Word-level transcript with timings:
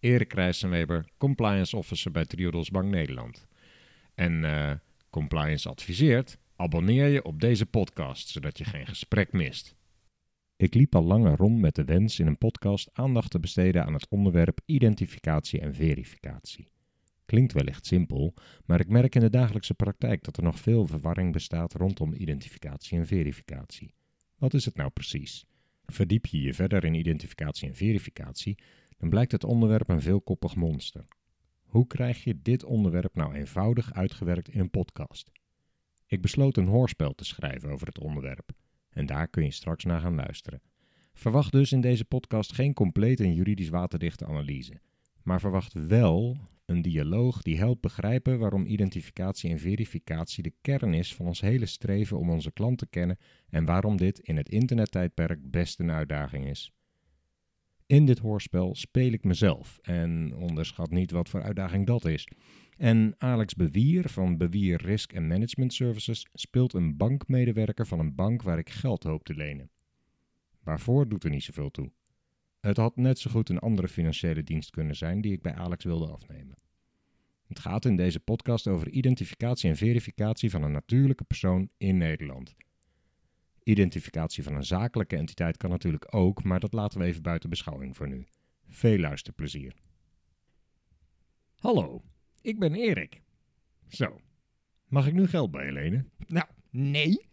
Erik 0.00 0.32
Rijssenweber, 0.32 1.04
compliance 1.18 1.76
officer 1.76 2.10
bij 2.10 2.24
Triodos 2.24 2.70
Bank 2.70 2.90
Nederland. 2.90 3.46
En 4.14 4.42
uh, 4.42 4.72
compliance 5.10 5.68
adviseert, 5.68 6.38
abonneer 6.56 7.06
je 7.06 7.24
op 7.24 7.40
deze 7.40 7.66
podcast, 7.66 8.28
zodat 8.28 8.58
je 8.58 8.64
geen 8.64 8.86
gesprek 8.86 9.32
mist. 9.32 9.74
Ik 10.56 10.74
liep 10.74 10.94
al 10.94 11.02
langer 11.02 11.36
rond 11.36 11.60
met 11.60 11.74
de 11.74 11.84
wens 11.84 12.18
in 12.18 12.26
een 12.26 12.38
podcast 12.38 12.90
aandacht 12.92 13.30
te 13.30 13.40
besteden 13.40 13.84
aan 13.84 13.92
het 13.92 14.08
onderwerp 14.08 14.60
identificatie 14.64 15.60
en 15.60 15.74
verificatie. 15.74 16.70
Klinkt 17.24 17.52
wellicht 17.52 17.86
simpel, 17.86 18.34
maar 18.64 18.80
ik 18.80 18.88
merk 18.88 19.14
in 19.14 19.20
de 19.20 19.30
dagelijkse 19.30 19.74
praktijk 19.74 20.24
dat 20.24 20.36
er 20.36 20.42
nog 20.42 20.58
veel 20.58 20.86
verwarring 20.86 21.32
bestaat 21.32 21.74
rondom 21.74 22.14
identificatie 22.14 22.98
en 22.98 23.06
verificatie. 23.06 23.94
Wat 24.38 24.54
is 24.54 24.64
het 24.64 24.76
nou 24.76 24.90
precies? 24.90 25.44
Verdiep 25.86 26.26
je 26.26 26.40
je 26.40 26.54
verder 26.54 26.84
in 26.84 26.94
identificatie 26.94 27.68
en 27.68 27.74
verificatie, 27.74 28.58
dan 29.00 29.08
blijkt 29.08 29.32
het 29.32 29.44
onderwerp 29.44 29.88
een 29.88 30.00
veelkoppig 30.00 30.56
monster. 30.56 31.06
Hoe 31.64 31.86
krijg 31.86 32.24
je 32.24 32.42
dit 32.42 32.64
onderwerp 32.64 33.14
nou 33.14 33.34
eenvoudig 33.34 33.92
uitgewerkt 33.92 34.48
in 34.48 34.60
een 34.60 34.70
podcast? 34.70 35.30
Ik 36.06 36.20
besloot 36.20 36.56
een 36.56 36.66
hoorspel 36.66 37.14
te 37.14 37.24
schrijven 37.24 37.70
over 37.70 37.86
het 37.86 37.98
onderwerp, 37.98 38.50
en 38.90 39.06
daar 39.06 39.28
kun 39.28 39.44
je 39.44 39.50
straks 39.50 39.84
naar 39.84 40.00
gaan 40.00 40.14
luisteren. 40.14 40.62
Verwacht 41.12 41.52
dus 41.52 41.72
in 41.72 41.80
deze 41.80 42.04
podcast 42.04 42.52
geen 42.52 42.74
complete 42.74 43.22
en 43.22 43.34
juridisch 43.34 43.68
waterdichte 43.68 44.26
analyse, 44.26 44.80
maar 45.22 45.40
verwacht 45.40 45.72
wel 45.72 46.36
een 46.64 46.82
dialoog 46.82 47.42
die 47.42 47.58
helpt 47.58 47.80
begrijpen 47.80 48.38
waarom 48.38 48.66
identificatie 48.66 49.50
en 49.50 49.58
verificatie 49.58 50.42
de 50.42 50.54
kern 50.60 50.94
is 50.94 51.14
van 51.14 51.26
ons 51.26 51.40
hele 51.40 51.66
streven 51.66 52.18
om 52.18 52.30
onze 52.30 52.52
klant 52.52 52.78
te 52.78 52.86
kennen 52.86 53.18
en 53.48 53.64
waarom 53.64 53.96
dit 53.96 54.18
in 54.18 54.36
het 54.36 54.48
internettijdperk 54.48 55.50
best 55.50 55.80
een 55.80 55.90
uitdaging 55.90 56.46
is. 56.46 56.72
In 57.90 58.06
dit 58.06 58.18
hoorspel 58.18 58.74
speel 58.74 59.12
ik 59.12 59.24
mezelf 59.24 59.78
en 59.82 60.34
onderschat 60.36 60.90
niet 60.90 61.10
wat 61.10 61.28
voor 61.28 61.42
uitdaging 61.42 61.86
dat 61.86 62.04
is. 62.04 62.28
En 62.76 63.14
Alex 63.18 63.54
Bewier 63.54 64.08
van 64.08 64.36
Bewier 64.36 64.82
Risk 64.82 65.16
and 65.16 65.26
Management 65.26 65.72
Services 65.72 66.26
speelt 66.32 66.72
een 66.72 66.96
bankmedewerker 66.96 67.86
van 67.86 67.98
een 67.98 68.14
bank 68.14 68.42
waar 68.42 68.58
ik 68.58 68.70
geld 68.70 69.02
hoop 69.02 69.24
te 69.24 69.34
lenen. 69.34 69.70
Waarvoor 70.62 71.08
doet 71.08 71.24
er 71.24 71.30
niet 71.30 71.42
zoveel 71.42 71.70
toe. 71.70 71.90
Het 72.60 72.76
had 72.76 72.96
net 72.96 73.18
zo 73.18 73.30
goed 73.30 73.48
een 73.48 73.58
andere 73.58 73.88
financiële 73.88 74.42
dienst 74.42 74.70
kunnen 74.70 74.96
zijn 74.96 75.20
die 75.20 75.32
ik 75.32 75.42
bij 75.42 75.54
Alex 75.54 75.84
wilde 75.84 76.06
afnemen. 76.06 76.56
Het 77.46 77.58
gaat 77.58 77.84
in 77.84 77.96
deze 77.96 78.20
podcast 78.20 78.68
over 78.68 78.90
identificatie 78.90 79.70
en 79.70 79.76
verificatie 79.76 80.50
van 80.50 80.62
een 80.62 80.72
natuurlijke 80.72 81.24
persoon 81.24 81.68
in 81.76 81.96
Nederland. 81.96 82.54
Identificatie 83.62 84.42
van 84.42 84.54
een 84.54 84.64
zakelijke 84.64 85.16
entiteit 85.16 85.56
kan 85.56 85.70
natuurlijk 85.70 86.14
ook, 86.14 86.44
maar 86.44 86.60
dat 86.60 86.72
laten 86.72 86.98
we 86.98 87.04
even 87.04 87.22
buiten 87.22 87.50
beschouwing 87.50 87.96
voor 87.96 88.08
nu. 88.08 88.26
Veel 88.68 88.98
luisterplezier. 88.98 89.74
Hallo, 91.54 92.02
ik 92.40 92.58
ben 92.58 92.74
Erik. 92.74 93.20
Zo, 93.88 94.20
mag 94.88 95.06
ik 95.06 95.12
nu 95.12 95.26
geld 95.26 95.50
bij 95.50 95.66
je 95.66 95.72
lenen? 95.72 96.10
Nou, 96.26 96.46
nee. 96.70 97.28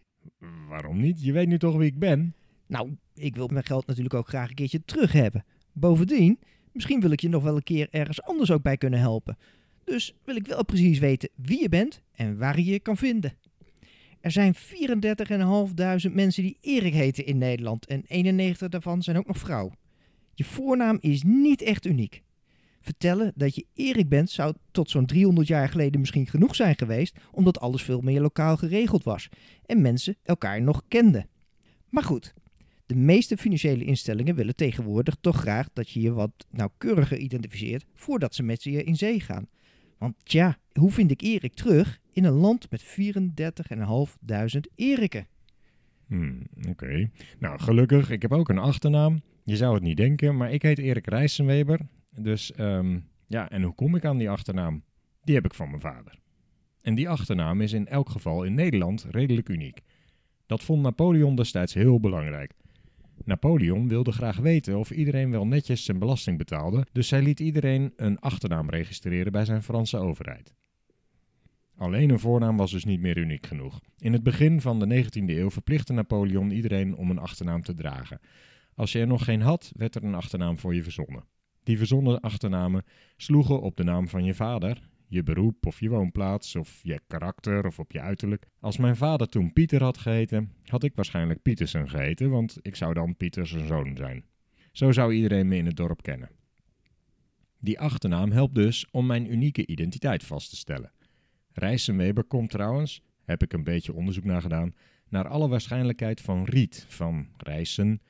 Waarom 0.68 1.00
niet? 1.00 1.22
Je 1.22 1.32
weet 1.32 1.48
nu 1.48 1.58
toch 1.58 1.76
wie 1.76 1.86
ik 1.86 1.98
ben? 1.98 2.34
Nou, 2.66 2.96
ik 3.14 3.36
wil 3.36 3.48
mijn 3.48 3.64
geld 3.64 3.86
natuurlijk 3.86 4.14
ook 4.14 4.28
graag 4.28 4.48
een 4.48 4.54
keertje 4.54 4.84
terug 4.84 5.12
hebben. 5.12 5.44
Bovendien, 5.72 6.38
misschien 6.72 7.00
wil 7.00 7.10
ik 7.10 7.20
je 7.20 7.28
nog 7.28 7.42
wel 7.42 7.56
een 7.56 7.62
keer 7.62 7.88
ergens 7.90 8.22
anders 8.22 8.50
ook 8.50 8.62
bij 8.62 8.76
kunnen 8.76 9.00
helpen. 9.00 9.38
Dus 9.84 10.14
wil 10.24 10.36
ik 10.36 10.46
wel 10.46 10.64
precies 10.64 10.98
weten 10.98 11.30
wie 11.34 11.60
je 11.60 11.68
bent 11.68 12.02
en 12.12 12.38
waar 12.38 12.58
je 12.58 12.64
je 12.64 12.80
kan 12.80 12.96
vinden. 12.96 13.38
Er 14.20 14.30
zijn 14.30 14.54
34.500 14.54 16.12
mensen 16.12 16.42
die 16.42 16.58
Erik 16.60 16.92
heten 16.92 17.26
in 17.26 17.38
Nederland 17.38 17.86
en 17.86 18.04
91 18.06 18.68
daarvan 18.68 19.02
zijn 19.02 19.16
ook 19.16 19.26
nog 19.26 19.38
vrouw. 19.38 19.72
Je 20.34 20.44
voornaam 20.44 20.98
is 21.00 21.22
niet 21.22 21.62
echt 21.62 21.86
uniek. 21.86 22.22
Vertellen 22.80 23.32
dat 23.34 23.54
je 23.54 23.66
Erik 23.74 24.08
bent 24.08 24.30
zou 24.30 24.54
tot 24.70 24.90
zo'n 24.90 25.06
300 25.06 25.48
jaar 25.48 25.68
geleden 25.68 26.00
misschien 26.00 26.26
genoeg 26.26 26.54
zijn 26.54 26.76
geweest, 26.76 27.16
omdat 27.30 27.60
alles 27.60 27.82
veel 27.82 28.00
meer 28.00 28.20
lokaal 28.20 28.56
geregeld 28.56 29.04
was 29.04 29.28
en 29.66 29.80
mensen 29.80 30.16
elkaar 30.22 30.62
nog 30.62 30.82
kenden. 30.88 31.28
Maar 31.88 32.04
goed, 32.04 32.34
de 32.86 32.94
meeste 32.94 33.36
financiële 33.36 33.84
instellingen 33.84 34.34
willen 34.34 34.56
tegenwoordig 34.56 35.16
toch 35.20 35.36
graag 35.36 35.68
dat 35.72 35.90
je 35.90 36.00
je 36.00 36.12
wat 36.12 36.46
nauwkeuriger 36.50 37.18
identificeert 37.18 37.84
voordat 37.94 38.34
ze 38.34 38.42
met 38.42 38.62
je 38.62 38.84
in 38.84 38.96
zee 38.96 39.20
gaan. 39.20 39.48
Want 39.98 40.14
tja, 40.22 40.58
hoe 40.72 40.90
vind 40.90 41.10
ik 41.10 41.20
Erik 41.22 41.54
terug 41.54 42.00
in 42.12 42.24
een 42.24 42.32
land 42.32 42.70
met 42.70 42.84
34.500 42.84 44.60
Eriken? 44.74 45.26
Hmm, 46.06 46.42
Oké. 46.68 47.10
Nou, 47.38 47.60
gelukkig, 47.60 48.10
ik 48.10 48.22
heb 48.22 48.32
ook 48.32 48.48
een 48.48 48.58
achternaam. 48.58 49.22
Je 49.44 49.56
zou 49.56 49.74
het 49.74 49.82
niet 49.82 49.96
denken, 49.96 50.36
maar 50.36 50.52
ik 50.52 50.62
heet 50.62 50.78
Erik 50.78 51.06
Rijssenweber. 51.06 51.80
Dus 52.16 52.52
um, 52.58 53.08
ja, 53.26 53.50
en 53.50 53.62
hoe 53.62 53.74
kom 53.74 53.94
ik 53.94 54.04
aan 54.04 54.18
die 54.18 54.30
achternaam? 54.30 54.82
Die 55.22 55.34
heb 55.34 55.44
ik 55.44 55.54
van 55.54 55.68
mijn 55.68 55.80
vader. 55.80 56.18
En 56.80 56.94
die 56.94 57.08
achternaam 57.08 57.60
is 57.60 57.72
in 57.72 57.86
elk 57.86 58.08
geval 58.08 58.44
in 58.44 58.54
Nederland 58.54 59.06
redelijk 59.10 59.48
uniek. 59.48 59.80
Dat 60.46 60.62
vond 60.62 60.82
Napoleon 60.82 61.34
destijds 61.34 61.74
heel 61.74 62.00
belangrijk. 62.00 62.52
Napoleon 63.28 63.88
wilde 63.88 64.12
graag 64.12 64.36
weten 64.36 64.78
of 64.78 64.90
iedereen 64.90 65.30
wel 65.30 65.46
netjes 65.46 65.84
zijn 65.84 65.98
belasting 65.98 66.38
betaalde, 66.38 66.86
dus 66.92 67.10
hij 67.10 67.22
liet 67.22 67.40
iedereen 67.40 67.92
een 67.96 68.18
achternaam 68.18 68.70
registreren 68.70 69.32
bij 69.32 69.44
zijn 69.44 69.62
Franse 69.62 69.96
overheid. 69.98 70.54
Alleen 71.76 72.10
een 72.10 72.18
voornaam 72.18 72.56
was 72.56 72.70
dus 72.70 72.84
niet 72.84 73.00
meer 73.00 73.16
uniek 73.16 73.46
genoeg. 73.46 73.80
In 73.98 74.12
het 74.12 74.22
begin 74.22 74.60
van 74.60 74.78
de 74.78 75.04
19e 75.04 75.24
eeuw 75.24 75.50
verplichtte 75.50 75.92
Napoleon 75.92 76.50
iedereen 76.50 76.96
om 76.96 77.10
een 77.10 77.18
achternaam 77.18 77.62
te 77.62 77.74
dragen. 77.74 78.20
Als 78.74 78.92
je 78.92 79.00
er 79.00 79.06
nog 79.06 79.24
geen 79.24 79.40
had, 79.40 79.72
werd 79.76 79.94
er 79.94 80.04
een 80.04 80.14
achternaam 80.14 80.58
voor 80.58 80.74
je 80.74 80.82
verzonnen. 80.82 81.24
Die 81.62 81.78
verzonnen 81.78 82.20
achternamen 82.20 82.84
sloegen 83.16 83.60
op 83.60 83.76
de 83.76 83.84
naam 83.84 84.08
van 84.08 84.24
je 84.24 84.34
vader, 84.34 84.88
je 85.08 85.22
beroep 85.22 85.66
of 85.66 85.80
je 85.80 85.88
woonplaats 85.88 86.56
of 86.56 86.80
je 86.82 87.00
karakter 87.06 87.66
of 87.66 87.78
op 87.78 87.92
je 87.92 88.00
uiterlijk. 88.00 88.46
Als 88.60 88.76
mijn 88.76 88.96
vader 88.96 89.28
toen 89.28 89.52
Pieter 89.52 89.82
had 89.82 89.98
geheten, 89.98 90.52
had 90.64 90.82
ik 90.82 90.94
waarschijnlijk 90.94 91.42
Pietersen 91.42 91.88
geheten, 91.88 92.30
want 92.30 92.58
ik 92.62 92.76
zou 92.76 92.94
dan 92.94 93.16
Pieter 93.16 93.46
zijn 93.46 93.66
zoon 93.66 93.96
zijn. 93.96 94.24
Zo 94.72 94.92
zou 94.92 95.12
iedereen 95.12 95.48
me 95.48 95.56
in 95.56 95.66
het 95.66 95.76
dorp 95.76 96.02
kennen. 96.02 96.30
Die 97.60 97.80
achternaam 97.80 98.30
helpt 98.30 98.54
dus 98.54 98.90
om 98.90 99.06
mijn 99.06 99.32
unieke 99.32 99.66
identiteit 99.66 100.24
vast 100.24 100.50
te 100.50 100.56
stellen. 100.56 100.92
Rijssenweber 101.52 102.24
komt 102.24 102.50
trouwens, 102.50 103.02
heb 103.24 103.42
ik 103.42 103.52
een 103.52 103.64
beetje 103.64 103.92
onderzoek 103.92 104.24
naar 104.24 104.42
gedaan, 104.42 104.74
naar 105.08 105.28
alle 105.28 105.48
waarschijnlijkheid 105.48 106.20
van 106.20 106.44
riet, 106.44 106.84
van 106.88 107.28
Rijssen, 107.36 108.02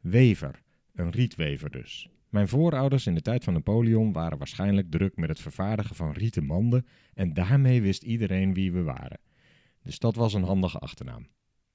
wever, 0.00 0.62
een 0.94 1.10
rietwever 1.10 1.70
dus. 1.70 2.08
Mijn 2.34 2.48
voorouders 2.48 3.06
in 3.06 3.14
de 3.14 3.20
tijd 3.20 3.44
van 3.44 3.52
Napoleon 3.52 4.12
waren 4.12 4.38
waarschijnlijk 4.38 4.90
druk 4.90 5.16
met 5.16 5.28
het 5.28 5.40
vervaardigen 5.40 5.96
van 5.96 6.12
rieten 6.12 6.44
manden 6.44 6.86
en 7.12 7.34
daarmee 7.34 7.82
wist 7.82 8.02
iedereen 8.02 8.54
wie 8.54 8.72
we 8.72 8.82
waren. 8.82 9.20
Dus 9.82 9.98
dat 9.98 10.14
was 10.14 10.34
een 10.34 10.42
handige 10.42 10.78
achternaam. 10.78 11.28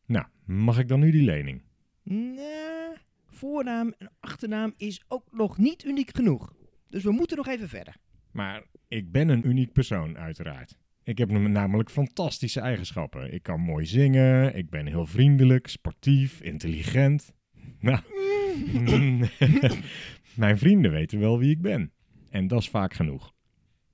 Nou, 0.05 0.25
mag 0.45 0.79
ik 0.79 0.87
dan 0.87 0.99
nu 0.99 1.11
die 1.11 1.23
lening? 1.23 1.61
Nee, 2.03 2.91
voornaam 3.25 3.93
en 3.97 4.11
achternaam 4.19 4.73
is 4.77 5.03
ook 5.07 5.25
nog 5.31 5.57
niet 5.57 5.85
uniek 5.85 6.15
genoeg. 6.15 6.53
Dus 6.89 7.03
we 7.03 7.11
moeten 7.11 7.37
nog 7.37 7.47
even 7.47 7.69
verder. 7.69 7.95
Maar 8.31 8.63
ik 8.87 9.11
ben 9.11 9.29
een 9.29 9.47
uniek 9.47 9.71
persoon, 9.71 10.17
uiteraard. 10.17 10.77
Ik 11.03 11.17
heb 11.17 11.29
namelijk 11.29 11.89
fantastische 11.89 12.59
eigenschappen. 12.59 13.33
Ik 13.33 13.43
kan 13.43 13.59
mooi 13.59 13.85
zingen, 13.85 14.55
ik 14.55 14.69
ben 14.69 14.85
heel 14.85 15.05
vriendelijk, 15.05 15.67
sportief, 15.67 16.41
intelligent. 16.41 17.33
Nou, 17.79 17.99
mijn 20.39 20.57
vrienden 20.57 20.91
weten 20.91 21.19
wel 21.19 21.39
wie 21.39 21.51
ik 21.51 21.61
ben. 21.61 21.91
En 22.29 22.47
dat 22.47 22.59
is 22.59 22.69
vaak 22.69 22.93
genoeg. 22.93 23.33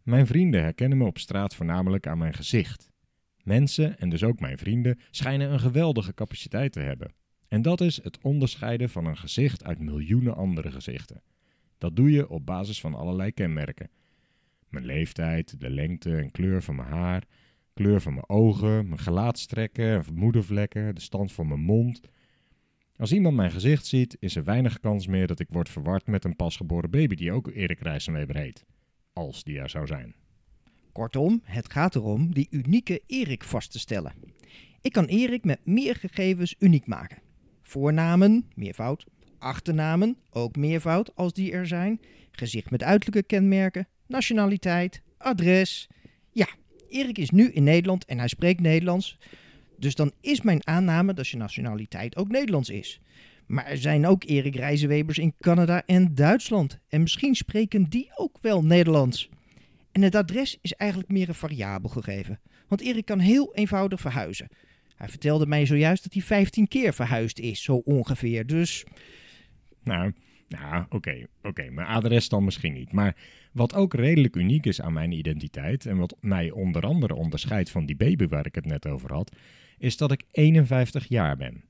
Mijn 0.04 0.28
vrienden 0.28 0.62
herkennen 0.62 0.98
me 0.98 1.06
op 1.06 1.18
straat 1.18 1.56
voornamelijk 1.56 2.08
aan 2.08 2.18
mijn 2.18 2.34
gezicht. 2.34 2.92
Mensen, 3.44 4.00
en 4.00 4.10
dus 4.10 4.24
ook 4.24 4.40
mijn 4.40 4.58
vrienden, 4.58 5.00
schijnen 5.12 5.52
een 5.52 5.60
geweldige 5.60 6.14
capaciteit 6.14 6.72
te 6.72 6.80
hebben. 6.80 7.14
En 7.48 7.62
dat 7.62 7.82
is 7.82 8.04
het 8.04 8.20
onderscheiden 8.22 8.90
van 8.90 9.06
een 9.06 9.18
gezicht 9.18 9.64
uit 9.64 9.80
miljoenen 9.80 10.36
andere 10.36 10.72
gezichten. 10.72 11.22
Dat 11.78 11.96
doe 11.96 12.12
je 12.12 12.30
op 12.30 12.46
basis 12.46 12.80
van 12.80 12.96
allerlei 12.96 13.32
kenmerken. 13.32 13.90
Mijn 14.70 14.86
leeftijd, 14.86 15.60
de 15.60 15.70
lengte 15.70 16.16
en 16.16 16.32
kleur 16.32 16.62
van 16.62 16.76
mijn 16.76 16.90
haar, 16.90 17.24
kleur 17.74 18.02
van 18.02 18.14
mijn 18.14 18.30
ogen, 18.30 18.88
mijn 18.88 19.00
gelaatstrekken 19.00 19.86
en 19.86 20.14
moedervlekken, 20.14 20.96
de 20.96 21.02
stand 21.02 21.32
van 21.32 21.48
mijn 21.48 21.62
mond, 21.62 22.02
als 22.98 23.12
iemand 23.12 23.36
mijn 23.36 23.52
gezicht 23.52 23.86
ziet, 23.86 24.18
is 24.20 24.36
er 24.36 24.44
weinig 24.44 24.80
kans 24.80 25.08
meer 25.08 25.28
dat 25.28 25.40
ik 25.40 25.48
word 25.50 25.70
verward 25.70 26.08
met 26.08 26.24
een 26.24 26.36
pasgeboren 26.36 26.90
baby 26.90 27.16
die 27.16 27.32
ook 27.32 27.48
Erik 27.48 27.80
Rijssenweber 27.80 28.38
heet. 28.38 28.66
als 29.14 29.44
die 29.44 29.60
er 29.60 29.70
zou 29.70 29.88
zijn. 29.88 30.16
Kortom, 30.92 31.42
het 31.44 31.72
gaat 31.72 31.96
erom 31.96 32.34
die 32.34 32.48
unieke 32.50 33.02
Erik 33.08 33.44
vast 33.44 33.72
te 33.72 33.80
stellen. 33.80 34.14
Ik 34.82 34.92
kan 34.92 35.06
Erik 35.06 35.44
met 35.44 35.60
meer 35.66 35.96
gegevens 35.96 36.56
uniek 36.60 36.88
maken. 36.88 37.18
Voornamen, 37.62 38.46
meervoud. 38.56 39.06
Achternamen, 39.38 40.18
ook 40.30 40.56
meervoud 40.56 41.16
als 41.16 41.34
die 41.34 41.52
er 41.52 41.68
zijn. 41.68 42.02
Gezicht 42.32 42.72
met 42.72 42.84
uiterlijke 42.84 43.28
kenmerken. 43.28 43.88
Nationaliteit, 44.08 45.02
adres. 45.18 45.88
Ja, 46.32 46.48
Erik 46.90 47.18
is 47.18 47.30
nu 47.30 47.52
in 47.52 47.64
Nederland 47.64 48.06
en 48.06 48.18
hij 48.18 48.28
spreekt 48.28 48.60
Nederlands. 48.60 49.18
Dus 49.78 49.96
dan 49.96 50.12
is 50.22 50.42
mijn 50.42 50.68
aanname 50.68 51.14
dat 51.14 51.28
je 51.28 51.38
nationaliteit 51.38 52.16
ook 52.16 52.28
Nederlands 52.28 52.70
is. 52.70 53.00
Maar 53.46 53.66
er 53.66 53.78
zijn 53.78 54.06
ook 54.06 54.24
Erik 54.24 54.56
Reizenwebers 54.56 55.18
in 55.18 55.34
Canada 55.40 55.84
en 55.86 56.16
Duitsland. 56.16 56.80
En 56.90 57.02
misschien 57.02 57.36
spreken 57.36 57.90
die 57.90 58.12
ook 58.16 58.38
wel 58.42 58.64
Nederlands. 58.64 59.30
En 59.92 60.02
het 60.02 60.16
adres 60.16 60.58
is 60.62 60.74
eigenlijk 60.74 61.12
meer 61.12 61.28
een 61.28 61.36
variabel 61.36 61.90
gegeven. 61.90 62.40
Want 62.68 62.82
Erik 62.82 63.06
kan 63.06 63.20
heel 63.20 63.54
eenvoudig 63.54 64.02
verhuizen. 64.02 64.48
Hij 64.96 65.10
vertelde 65.10 65.46
mij 65.46 65.66
zojuist 65.66 66.04
dat 66.04 66.14
hij 66.14 66.22
15 66.22 66.68
keer 66.68 66.94
verhuisd 66.94 67.40
is, 67.40 67.64
zo 67.64 67.76
ongeveer. 67.76 68.46
Dus. 68.46 68.84
Nou, 69.84 70.14
nou 70.48 70.86
oké, 70.90 71.26
oké. 71.44 71.70
Mijn 71.70 71.88
adres 71.88 72.30
dan 72.30 72.44
misschien 72.44 72.74
niet. 72.74 72.92
Maar 72.92 73.16
wat 73.52 73.74
ook 73.74 73.94
redelijk 73.94 74.36
uniek 74.36 74.66
is 74.66 74.82
aan 74.82 74.94
mijn 74.94 75.12
identiteit. 75.12 75.86
en 75.86 75.98
wat 75.98 76.16
mij 76.20 76.52
onder 76.52 76.82
andere 76.82 77.16
onderscheidt 77.16 77.70
van 77.70 77.86
die 77.86 77.96
baby 77.96 78.28
waar 78.28 78.46
ik 78.46 78.56
het 78.56 78.66
net 78.66 78.88
over 78.88 79.14
had. 79.14 79.32
Is 79.78 79.98
dat 79.98 80.12
ik 80.12 80.24
51 80.32 81.08
jaar 81.08 81.38
ben. 81.38 81.64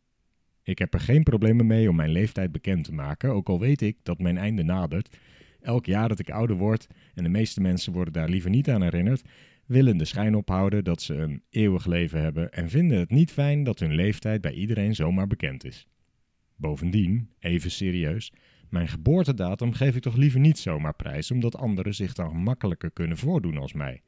Ik 0.64 0.80
heb 0.80 0.94
er 0.94 1.00
geen 1.00 1.24
problemen 1.24 1.68
mee 1.68 1.90
om 1.90 1.96
mijn 1.96 2.10
leeftijd 2.10 2.52
bekend 2.52 2.84
te 2.84 2.94
maken, 2.94 3.32
ook 3.32 3.50
al 3.50 3.60
weet 3.60 3.82
ik 3.82 3.98
dat 4.04 4.20
mijn 4.20 4.38
einde 4.38 4.64
nadert. 4.64 5.18
Elk 5.62 5.86
jaar 5.86 6.08
dat 6.10 6.20
ik 6.20 6.30
ouder 6.30 6.56
word, 6.56 6.88
en 7.14 7.24
de 7.24 7.30
meeste 7.30 7.62
mensen 7.62 7.94
worden 7.94 8.14
daar 8.14 8.30
liever 8.30 8.50
niet 8.50 8.70
aan 8.70 8.82
herinnerd, 8.82 9.22
willen 9.66 9.98
de 9.98 10.06
schijn 10.06 10.36
ophouden 10.36 10.84
dat 10.84 11.02
ze 11.02 11.14
een 11.14 11.44
eeuwig 11.50 11.86
leven 11.86 12.22
hebben 12.22 12.52
en 12.52 12.70
vinden 12.70 12.98
het 12.98 13.10
niet 13.10 13.32
fijn 13.32 13.64
dat 13.64 13.80
hun 13.80 13.96
leeftijd 13.96 14.42
bij 14.42 14.54
iedereen 14.54 14.96
zomaar 14.96 15.28
bekend 15.28 15.66
is. 15.66 15.88
Bovendien, 16.56 17.30
even 17.40 17.72
serieus, 17.72 18.32
mijn 18.70 18.88
geboortedatum 18.88 19.74
geef 19.74 19.96
ik 19.96 20.02
toch 20.02 20.16
liever 20.16 20.40
niet 20.40 20.58
zomaar 20.58 20.96
prijs, 20.96 21.32
omdat 21.32 21.58
anderen 21.58 21.96
zich 21.96 22.14
dan 22.14 22.38
makkelijker 22.38 22.92
kunnen 22.92 23.18
voordoen 23.18 23.58
als 23.58 23.74
mij. 23.74 24.02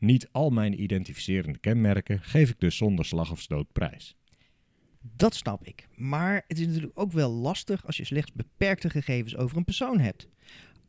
Niet 0.00 0.28
al 0.32 0.50
mijn 0.50 0.82
identificerende 0.82 1.58
kenmerken 1.58 2.20
geef 2.22 2.50
ik 2.50 2.60
dus 2.60 2.76
zonder 2.76 3.04
slag 3.04 3.30
of 3.30 3.40
stoot 3.40 3.72
prijs. 3.72 4.16
Dat 5.16 5.34
snap 5.34 5.66
ik. 5.66 5.88
Maar 5.96 6.44
het 6.48 6.58
is 6.58 6.66
natuurlijk 6.66 6.98
ook 6.98 7.12
wel 7.12 7.30
lastig 7.30 7.86
als 7.86 7.96
je 7.96 8.04
slechts 8.04 8.32
beperkte 8.32 8.90
gegevens 8.90 9.36
over 9.36 9.56
een 9.56 9.64
persoon 9.64 9.98
hebt. 9.98 10.28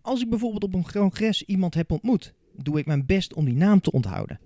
Als 0.02 0.22
ik 0.22 0.30
bijvoorbeeld 0.30 0.64
op 0.64 0.74
een 0.74 0.92
congres 0.92 1.44
iemand 1.44 1.74
heb 1.74 1.92
ontmoet, 1.92 2.34
doe 2.56 2.80
ik 2.80 2.86
mijn 2.86 3.06
best 3.06 3.34
om 3.34 3.46
die 3.46 3.54
naam 3.54 3.82
te 3.82 3.92
onthouden. 3.92 4.40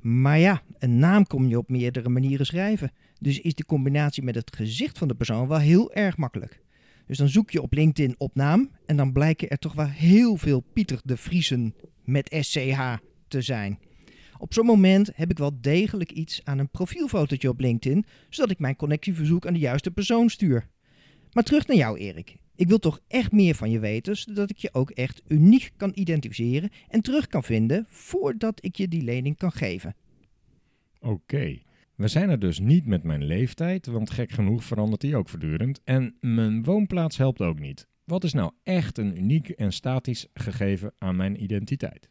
Maar 0.00 0.38
ja, 0.38 0.62
een 0.78 0.98
naam 0.98 1.26
kom 1.26 1.48
je 1.48 1.58
op 1.58 1.68
meerdere 1.68 2.08
manieren 2.08 2.46
schrijven. 2.46 2.92
Dus 3.20 3.40
is 3.40 3.54
de 3.54 3.64
combinatie 3.64 4.22
met 4.22 4.34
het 4.34 4.56
gezicht 4.56 4.98
van 4.98 5.08
de 5.08 5.14
persoon 5.14 5.48
wel 5.48 5.58
heel 5.58 5.92
erg 5.92 6.16
makkelijk. 6.16 6.62
Dus 7.06 7.18
dan 7.18 7.28
zoek 7.28 7.50
je 7.50 7.62
op 7.62 7.72
LinkedIn 7.72 8.14
op 8.18 8.34
naam 8.34 8.70
en 8.86 8.96
dan 8.96 9.12
blijken 9.12 9.48
er 9.48 9.58
toch 9.58 9.72
wel 9.72 9.88
heel 9.88 10.36
veel 10.36 10.60
Pieter 10.72 11.00
de 11.04 11.16
Vriesen 11.16 11.74
met 12.04 12.36
SCH 12.40 12.96
te 13.28 13.40
zijn. 13.42 13.78
Op 14.38 14.54
zo'n 14.54 14.66
moment 14.66 15.10
heb 15.14 15.30
ik 15.30 15.38
wel 15.38 15.60
degelijk 15.60 16.12
iets 16.12 16.40
aan 16.44 16.58
een 16.58 16.70
profielfotootje 16.70 17.48
op 17.48 17.60
LinkedIn, 17.60 18.04
zodat 18.28 18.50
ik 18.50 18.58
mijn 18.58 18.76
connectieverzoek 18.76 19.46
aan 19.46 19.52
de 19.52 19.58
juiste 19.58 19.90
persoon 19.90 20.28
stuur. 20.28 20.68
Maar 21.32 21.44
terug 21.44 21.66
naar 21.66 21.76
jou, 21.76 21.98
Erik. 21.98 22.36
Ik 22.54 22.68
wil 22.68 22.78
toch 22.78 23.00
echt 23.08 23.32
meer 23.32 23.54
van 23.54 23.70
je 23.70 23.78
weten, 23.78 24.16
zodat 24.16 24.50
ik 24.50 24.56
je 24.56 24.68
ook 24.72 24.90
echt 24.90 25.22
uniek 25.28 25.70
kan 25.76 25.90
identificeren 25.94 26.70
en 26.88 27.00
terug 27.00 27.26
kan 27.26 27.44
vinden 27.44 27.86
voordat 27.88 28.64
ik 28.64 28.76
je 28.76 28.88
die 28.88 29.02
lening 29.02 29.36
kan 29.36 29.52
geven. 29.52 29.94
Oké. 31.00 31.58
We 31.94 32.08
zijn 32.08 32.30
er 32.30 32.38
dus 32.38 32.58
niet 32.58 32.86
met 32.86 33.02
mijn 33.02 33.24
leeftijd, 33.24 33.86
want 33.86 34.10
gek 34.10 34.30
genoeg 34.30 34.64
verandert 34.64 35.00
die 35.00 35.16
ook 35.16 35.28
voortdurend. 35.28 35.80
En 35.84 36.16
mijn 36.20 36.64
woonplaats 36.64 37.16
helpt 37.16 37.40
ook 37.40 37.58
niet. 37.58 37.88
Wat 38.04 38.24
is 38.24 38.32
nou 38.32 38.52
echt 38.62 38.98
een 38.98 39.18
uniek 39.18 39.48
en 39.48 39.72
statisch 39.72 40.26
gegeven 40.34 40.92
aan 40.98 41.16
mijn 41.16 41.42
identiteit? 41.42 42.08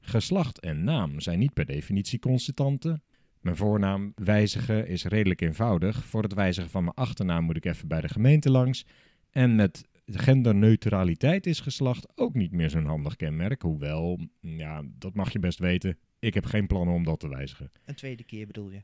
Geslacht 0.00 0.60
en 0.60 0.84
naam 0.84 1.20
zijn 1.20 1.38
niet 1.38 1.52
per 1.52 1.66
definitie 1.66 2.18
constanten. 2.18 3.02
Mijn 3.40 3.56
voornaam 3.56 4.12
wijzigen 4.14 4.86
is 4.88 5.04
redelijk 5.04 5.40
eenvoudig. 5.40 6.04
Voor 6.04 6.22
het 6.22 6.34
wijzigen 6.34 6.70
van 6.70 6.84
mijn 6.84 6.96
achternaam 6.96 7.44
moet 7.44 7.56
ik 7.56 7.64
even 7.64 7.88
bij 7.88 8.00
de 8.00 8.08
gemeente 8.08 8.50
langs. 8.50 8.86
En 9.30 9.54
met 9.54 9.88
genderneutraliteit 10.06 11.46
is 11.46 11.60
geslacht 11.60 12.12
ook 12.14 12.34
niet 12.34 12.52
meer 12.52 12.70
zo'n 12.70 12.86
handig 12.86 13.16
kenmerk. 13.16 13.62
Hoewel, 13.62 14.18
ja, 14.40 14.82
dat 14.98 15.14
mag 15.14 15.32
je 15.32 15.38
best 15.38 15.58
weten. 15.58 15.98
Ik 16.18 16.34
heb 16.34 16.44
geen 16.44 16.66
plannen 16.66 16.94
om 16.94 17.04
dat 17.04 17.20
te 17.20 17.28
wijzigen. 17.28 17.70
Een 17.84 17.94
tweede 17.94 18.24
keer 18.24 18.46
bedoel 18.46 18.70
je? 18.70 18.82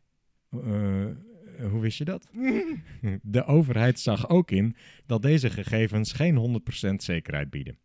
Uh, 0.50 1.70
hoe 1.70 1.80
wist 1.80 1.98
je 1.98 2.04
dat? 2.04 2.28
De 3.22 3.44
overheid 3.44 4.00
zag 4.00 4.28
ook 4.28 4.50
in 4.50 4.76
dat 5.06 5.22
deze 5.22 5.50
gegevens 5.50 6.12
geen 6.12 6.62
100% 6.90 6.94
zekerheid 6.94 7.50
bieden. 7.50 7.78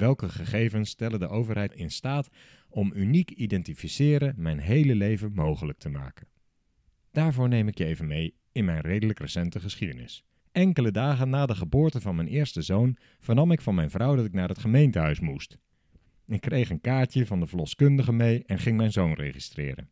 Welke 0.00 0.28
gegevens 0.28 0.90
stellen 0.90 1.20
de 1.20 1.28
overheid 1.28 1.74
in 1.74 1.90
staat 1.90 2.28
om 2.68 2.92
uniek 2.94 3.30
identificeren 3.30 4.34
mijn 4.36 4.58
hele 4.58 4.94
leven 4.94 5.32
mogelijk 5.34 5.78
te 5.78 5.88
maken? 5.88 6.26
Daarvoor 7.10 7.48
neem 7.48 7.68
ik 7.68 7.78
je 7.78 7.84
even 7.84 8.06
mee 8.06 8.34
in 8.52 8.64
mijn 8.64 8.80
redelijk 8.80 9.18
recente 9.18 9.60
geschiedenis. 9.60 10.24
Enkele 10.52 10.90
dagen 10.90 11.30
na 11.30 11.46
de 11.46 11.54
geboorte 11.54 12.00
van 12.00 12.14
mijn 12.14 12.28
eerste 12.28 12.62
zoon 12.62 12.96
vernam 13.18 13.52
ik 13.52 13.60
van 13.60 13.74
mijn 13.74 13.90
vrouw 13.90 14.16
dat 14.16 14.24
ik 14.24 14.32
naar 14.32 14.48
het 14.48 14.58
gemeentehuis 14.58 15.20
moest. 15.20 15.58
Ik 16.26 16.40
kreeg 16.40 16.70
een 16.70 16.80
kaartje 16.80 17.26
van 17.26 17.40
de 17.40 17.46
verloskundige 17.46 18.12
mee 18.12 18.44
en 18.46 18.58
ging 18.58 18.76
mijn 18.76 18.92
zoon 18.92 19.14
registreren. 19.14 19.90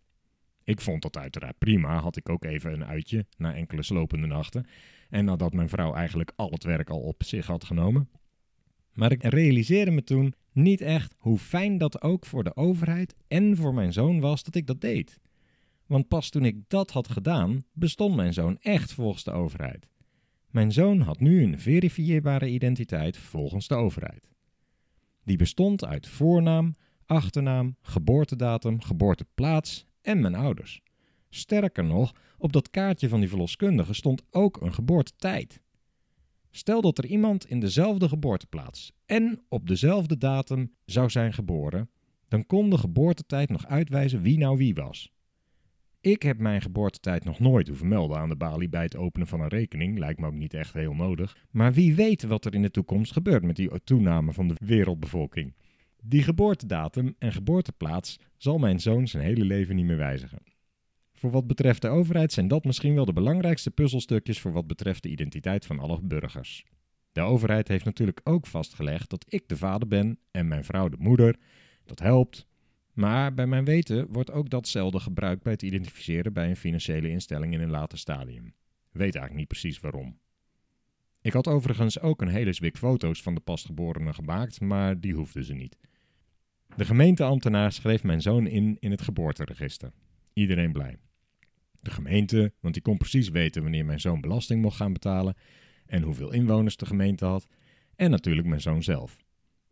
Ik 0.65 0.81
vond 0.81 1.03
dat 1.03 1.19
uiteraard 1.19 1.59
prima, 1.59 1.99
had 1.99 2.17
ik 2.17 2.29
ook 2.29 2.45
even 2.45 2.73
een 2.73 2.85
uitje 2.85 3.27
na 3.37 3.55
enkele 3.55 3.83
slopende 3.83 4.27
nachten 4.27 4.67
en 5.09 5.25
nadat 5.25 5.53
mijn 5.53 5.69
vrouw 5.69 5.95
eigenlijk 5.95 6.33
al 6.37 6.51
het 6.51 6.65
werk 6.65 6.91
al 6.91 7.01
op 7.01 7.23
zich 7.23 7.47
had 7.47 7.65
genomen. 7.65 8.09
Maar 8.93 9.13
ik 9.13 9.23
realiseerde 9.23 9.91
me 9.91 10.03
toen 10.03 10.35
niet 10.53 10.81
echt 10.81 11.15
hoe 11.19 11.39
fijn 11.39 11.79
dat 11.79 12.03
ook 12.03 12.27
voor 12.27 12.45
de 12.45 12.57
overheid 12.57 13.15
en 13.29 13.57
voor 13.57 13.75
mijn 13.75 13.93
zoon 13.93 14.21
was 14.21 14.43
dat 14.43 14.55
ik 14.55 14.67
dat 14.67 14.81
deed. 14.81 15.19
Want 15.87 16.09
pas 16.09 16.29
toen 16.29 16.45
ik 16.45 16.57
dat 16.69 16.91
had 16.91 17.09
gedaan, 17.09 17.65
bestond 17.73 18.17
mijn 18.17 18.33
zoon 18.33 18.59
echt 18.61 18.93
volgens 18.93 19.25
de 19.25 19.33
overheid. 19.33 19.89
Mijn 20.51 20.73
zoon 20.73 21.01
had 21.01 21.21
nu 21.21 21.43
een 21.43 21.61
verifieerbare 21.61 22.49
identiteit 22.49 23.17
volgens 23.17 23.69
de 23.69 23.75
overheid. 23.75 24.29
Die 25.25 25.37
bestond 25.37 25.85
uit 25.85 26.09
voornaam, 26.09 26.75
achternaam, 27.07 27.77
geboortedatum, 27.83 28.81
geboorteplaats 28.81 29.85
en 30.03 30.21
mijn 30.21 30.35
ouders. 30.35 30.81
Sterker 31.31 31.85
nog, 31.85 32.13
op 32.39 32.53
dat 32.53 32.71
kaartje 32.71 33.09
van 33.09 33.21
die 33.21 33.29
verloskundige 33.29 33.95
stond 33.95 34.23
ook 34.31 34.61
een 34.61 34.75
geboortetijd. 34.75 35.61
Stel 36.51 36.81
dat 36.81 36.99
er 36.99 37.07
iemand 37.07 37.47
in 37.47 37.61
dezelfde 37.61 38.09
geboorteplaats 38.09 38.93
en 39.07 39.43
op 39.49 39.67
dezelfde 39.67 40.19
datum 40.19 40.73
zou 40.85 41.11
zijn 41.11 41.33
geboren, 41.33 41.91
dan 42.29 42.47
kon 42.47 42.71
de 42.71 42.79
geboortetijd 42.79 43.49
nog 43.49 43.67
uitwijzen 43.67 44.23
wie 44.23 44.39
nou 44.39 44.57
wie 44.57 44.75
was. 44.75 45.13
Ik 46.01 46.23
heb 46.23 46.39
mijn 46.39 46.63
geboortetijd 46.63 47.25
nog 47.25 47.39
nooit 47.39 47.69
hoeven 47.69 47.89
melden 47.89 48.19
aan 48.19 48.29
de 48.29 48.37
balie 48.37 48.69
bij 48.69 48.83
het 48.83 48.97
openen 48.97 49.27
van 49.27 49.41
een 49.41 49.49
rekening, 49.49 49.99
lijkt 49.99 50.21
me 50.21 50.27
ook 50.27 50.35
niet 50.35 50.55
echt 50.55 50.75
heel 50.75 50.95
nodig. 50.95 51.37
Maar 51.51 51.73
wie 51.73 51.95
weet 51.95 52.23
wat 52.23 52.45
er 52.45 52.55
in 52.55 52.63
de 52.63 52.71
toekomst 52.71 53.13
gebeurt 53.13 53.43
met 53.43 53.57
die 53.57 53.83
toename 53.85 54.33
van 54.33 54.49
de 54.49 54.55
wereldbevolking. 54.65 55.55
Die 56.03 56.23
geboortedatum 56.23 57.15
en 57.19 57.33
geboorteplaats 57.33 58.19
zal 58.37 58.59
mijn 58.59 58.81
zoon 58.81 59.09
zijn 59.09 59.25
hele 59.25 59.45
leven 59.45 59.77
niet 59.77 59.85
meer 59.85 59.97
wijzigen. 59.97 60.43
Voor 61.19 61.31
wat 61.31 61.47
betreft 61.47 61.83
de 61.83 61.89
overheid 61.89 62.33
zijn 62.33 62.49
dat 62.49 62.65
misschien 62.65 62.95
wel 62.95 63.05
de 63.05 63.13
belangrijkste 63.13 63.71
puzzelstukjes 63.71 64.41
voor 64.41 64.53
wat 64.53 64.67
betreft 64.67 65.03
de 65.03 65.09
identiteit 65.09 65.67
van 65.67 65.79
alle 65.79 66.01
burgers. 66.03 66.65
De 67.13 67.21
overheid 67.21 67.69
heeft 67.69 67.85
natuurlijk 67.85 68.21
ook 68.25 68.47
vastgelegd 68.47 69.11
dat 69.11 69.25
ik 69.29 69.49
de 69.49 69.57
vader 69.57 69.89
ben 69.89 70.19
en 70.31 70.49
mijn 70.49 70.65
vrouw 70.65 70.89
de 70.89 70.97
moeder. 70.99 71.37
Dat 71.85 71.99
helpt. 71.99 72.47
Maar 72.93 73.35
bij 73.35 73.47
mijn 73.47 73.65
weten 73.65 74.07
wordt 74.13 74.31
ook 74.31 74.51
dat 74.51 74.69
zelden 74.69 75.01
gebruikt 75.01 75.43
bij 75.43 75.53
het 75.53 75.63
identificeren 75.63 76.33
bij 76.33 76.49
een 76.49 76.57
financiële 76.57 77.09
instelling 77.09 77.53
in 77.55 77.61
een 77.61 77.71
later 77.71 77.99
stadium. 77.99 78.55
Weet 78.91 79.01
eigenlijk 79.01 79.35
niet 79.35 79.49
precies 79.49 79.81
waarom. 79.81 80.19
Ik 81.21 81.33
had 81.33 81.49
overigens 81.49 82.01
ook 82.01 82.23
een 82.23 82.29
hele 82.29 82.53
zwik 82.53 82.77
foto's 82.77 83.23
van 83.23 83.35
de 83.35 83.41
pasgeborene 83.41 84.13
gemaakt, 84.13 84.61
maar 84.61 85.01
die 85.01 85.15
hoefden 85.15 85.45
ze 85.45 85.55
niet. 85.55 85.79
De 86.77 86.85
gemeenteambtenaar 86.85 87.73
schreef 87.73 88.03
mijn 88.03 88.21
zoon 88.21 88.47
in 88.47 88.77
in 88.81 88.91
het 88.91 89.03
geboorteregister. 89.03 89.93
Iedereen 90.33 90.73
blij. 90.73 90.99
De 91.81 91.91
gemeente, 91.91 92.53
want 92.61 92.75
die 92.75 92.83
kon 92.83 92.97
precies 92.97 93.29
weten 93.29 93.63
wanneer 93.63 93.85
mijn 93.85 94.01
zoon 94.01 94.21
belasting 94.21 94.63
mocht 94.63 94.77
gaan 94.77 94.93
betalen 94.93 95.35
en 95.87 96.03
hoeveel 96.03 96.33
inwoners 96.33 96.77
de 96.77 96.87
gemeente 96.87 97.25
had. 97.25 97.47
En 97.97 98.11
natuurlijk 98.11 98.47
mijn 98.47 98.61
zoon 98.61 98.83
zelf. 98.83 99.17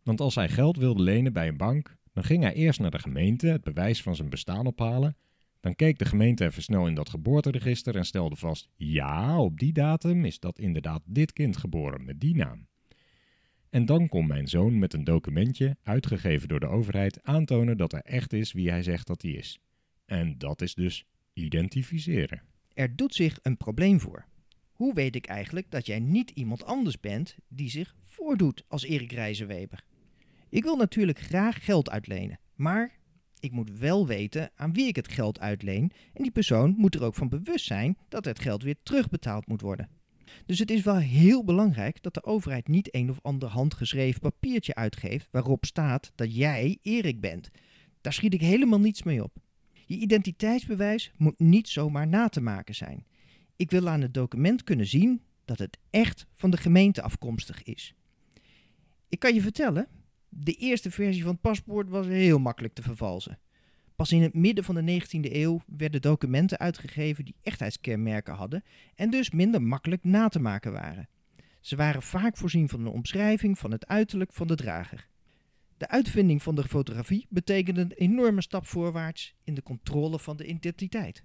Want 0.03 0.21
als 0.21 0.35
hij 0.35 0.49
geld 0.49 0.77
wilde 0.77 1.03
lenen 1.03 1.33
bij 1.33 1.47
een 1.47 1.57
bank, 1.57 1.97
dan 2.13 2.23
ging 2.23 2.43
hij 2.43 2.53
eerst 2.53 2.79
naar 2.79 2.91
de 2.91 2.99
gemeente 2.99 3.47
het 3.47 3.63
bewijs 3.63 4.01
van 4.01 4.15
zijn 4.15 4.29
bestaan 4.29 4.65
ophalen. 4.65 5.17
Dan 5.59 5.75
keek 5.75 5.97
de 5.97 6.05
gemeente 6.05 6.45
even 6.45 6.63
snel 6.63 6.87
in 6.87 6.93
dat 6.93 7.09
geboorteregister 7.09 7.95
en 7.95 8.05
stelde 8.05 8.35
vast: 8.35 8.69
ja, 8.75 9.39
op 9.39 9.59
die 9.59 9.73
datum 9.73 10.25
is 10.25 10.39
dat 10.39 10.59
inderdaad 10.59 11.01
dit 11.05 11.33
kind 11.33 11.57
geboren 11.57 12.05
met 12.05 12.19
die 12.19 12.35
naam. 12.35 12.67
En 13.69 13.85
dan 13.85 14.09
kon 14.09 14.27
mijn 14.27 14.47
zoon 14.47 14.79
met 14.79 14.93
een 14.93 15.03
documentje, 15.03 15.77
uitgegeven 15.83 16.47
door 16.47 16.59
de 16.59 16.67
overheid, 16.67 17.23
aantonen 17.23 17.77
dat 17.77 17.91
hij 17.91 18.01
echt 18.01 18.33
is 18.33 18.51
wie 18.51 18.69
hij 18.69 18.83
zegt 18.83 19.07
dat 19.07 19.21
hij 19.21 19.31
is. 19.31 19.59
En 20.05 20.37
dat 20.37 20.61
is 20.61 20.73
dus 20.73 21.05
identificeren. 21.37 22.41
Er 22.73 22.95
doet 22.95 23.15
zich 23.15 23.39
een 23.41 23.57
probleem 23.57 23.99
voor. 23.99 24.25
Hoe 24.71 24.93
weet 24.93 25.15
ik 25.15 25.25
eigenlijk 25.25 25.71
dat 25.71 25.85
jij 25.85 25.99
niet 25.99 26.29
iemand 26.29 26.63
anders 26.65 26.99
bent 26.99 27.35
die 27.47 27.69
zich 27.69 27.95
voordoet 28.03 28.63
als 28.67 28.83
Erik 28.83 29.11
Rijzenweber? 29.11 29.83
Ik 30.49 30.63
wil 30.63 30.75
natuurlijk 30.75 31.19
graag 31.19 31.65
geld 31.65 31.89
uitlenen, 31.89 32.39
maar 32.55 32.91
ik 33.39 33.51
moet 33.51 33.77
wel 33.79 34.07
weten 34.07 34.51
aan 34.55 34.73
wie 34.73 34.87
ik 34.87 34.95
het 34.95 35.07
geld 35.07 35.39
uitleen 35.39 35.91
en 36.13 36.23
die 36.23 36.31
persoon 36.31 36.73
moet 36.77 36.95
er 36.95 37.03
ook 37.03 37.15
van 37.15 37.29
bewust 37.29 37.65
zijn 37.65 37.97
dat 38.09 38.25
het 38.25 38.39
geld 38.39 38.63
weer 38.63 38.75
terugbetaald 38.83 39.47
moet 39.47 39.61
worden. 39.61 39.89
Dus 40.45 40.59
het 40.59 40.71
is 40.71 40.83
wel 40.83 40.97
heel 40.97 41.43
belangrijk 41.43 42.01
dat 42.01 42.13
de 42.13 42.23
overheid 42.23 42.67
niet 42.67 42.95
een 42.95 43.09
of 43.09 43.19
ander 43.21 43.49
handgeschreven 43.49 44.21
papiertje 44.21 44.75
uitgeeft 44.75 45.27
waarop 45.31 45.65
staat 45.65 46.11
dat 46.15 46.35
jij 46.35 46.77
Erik 46.81 47.19
bent. 47.21 47.49
Daar 48.01 48.13
schiet 48.13 48.33
ik 48.33 48.41
helemaal 48.41 48.79
niets 48.79 49.03
mee 49.03 49.23
op. 49.23 49.37
Je 49.87 49.97
identiteitsbewijs 49.97 51.11
moet 51.17 51.39
niet 51.39 51.67
zomaar 51.67 52.07
na 52.07 52.29
te 52.29 52.41
maken 52.41 52.75
zijn. 52.75 53.05
Ik 53.55 53.71
wil 53.71 53.89
aan 53.89 54.01
het 54.01 54.13
document 54.13 54.63
kunnen 54.63 54.87
zien 54.87 55.21
dat 55.45 55.59
het 55.59 55.77
echt 55.89 56.27
van 56.33 56.49
de 56.49 56.57
gemeente 56.57 57.01
afkomstig 57.01 57.63
is. 57.63 57.95
Ik 59.09 59.19
kan 59.19 59.33
je 59.33 59.41
vertellen, 59.41 59.87
de 60.29 60.53
eerste 60.53 60.91
versie 60.91 61.23
van 61.23 61.31
het 61.31 61.41
paspoort 61.41 61.89
was 61.89 62.05
heel 62.05 62.39
makkelijk 62.39 62.73
te 62.73 62.81
vervalsen. 62.81 63.39
Pas 63.95 64.11
in 64.11 64.21
het 64.21 64.33
midden 64.33 64.63
van 64.63 64.75
de 64.75 65.01
19e 65.01 65.31
eeuw 65.31 65.61
werden 65.67 66.01
documenten 66.01 66.57
uitgegeven 66.57 67.25
die 67.25 67.35
echtheidskenmerken 67.41 68.33
hadden 68.33 68.63
en 68.95 69.09
dus 69.09 69.31
minder 69.31 69.61
makkelijk 69.61 70.03
na 70.03 70.27
te 70.27 70.39
maken 70.39 70.71
waren. 70.71 71.09
Ze 71.59 71.75
waren 71.75 72.01
vaak 72.01 72.37
voorzien 72.37 72.69
van 72.69 72.79
een 72.79 72.91
omschrijving 72.91 73.59
van 73.59 73.71
het 73.71 73.87
uiterlijk 73.87 74.33
van 74.33 74.47
de 74.47 74.55
drager. 74.55 75.07
De 75.77 75.87
uitvinding 75.87 76.43
van 76.43 76.55
de 76.55 76.63
fotografie 76.63 77.25
betekende 77.29 77.81
een 77.81 77.91
enorme 77.91 78.41
stap 78.41 78.65
voorwaarts 78.65 79.35
in 79.43 79.53
de 79.53 79.63
controle 79.63 80.19
van 80.19 80.37
de 80.37 80.45
identiteit. 80.45 81.23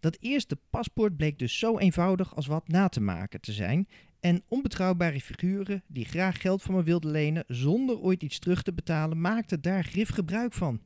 Dat 0.00 0.16
eerste 0.20 0.58
paspoort 0.70 1.16
bleek 1.16 1.38
dus 1.38 1.58
zo 1.58 1.78
eenvoudig 1.78 2.36
als 2.36 2.46
wat 2.46 2.68
na 2.68 2.88
te 2.88 3.00
maken 3.00 3.40
te 3.40 3.52
zijn 3.52 3.88
en 4.20 4.42
onbetrouwbare 4.48 5.20
figuren 5.20 5.82
die 5.86 6.04
graag 6.04 6.40
geld 6.40 6.62
van 6.62 6.74
me 6.74 6.82
wilden 6.82 7.10
lenen 7.10 7.44
zonder 7.46 7.98
ooit 7.98 8.22
iets 8.22 8.38
terug 8.38 8.62
te 8.62 8.72
betalen 8.72 9.20
maakten 9.20 9.60
daar 9.60 9.84
grif 9.84 10.08
gebruik 10.08 10.52
van. 10.52 10.80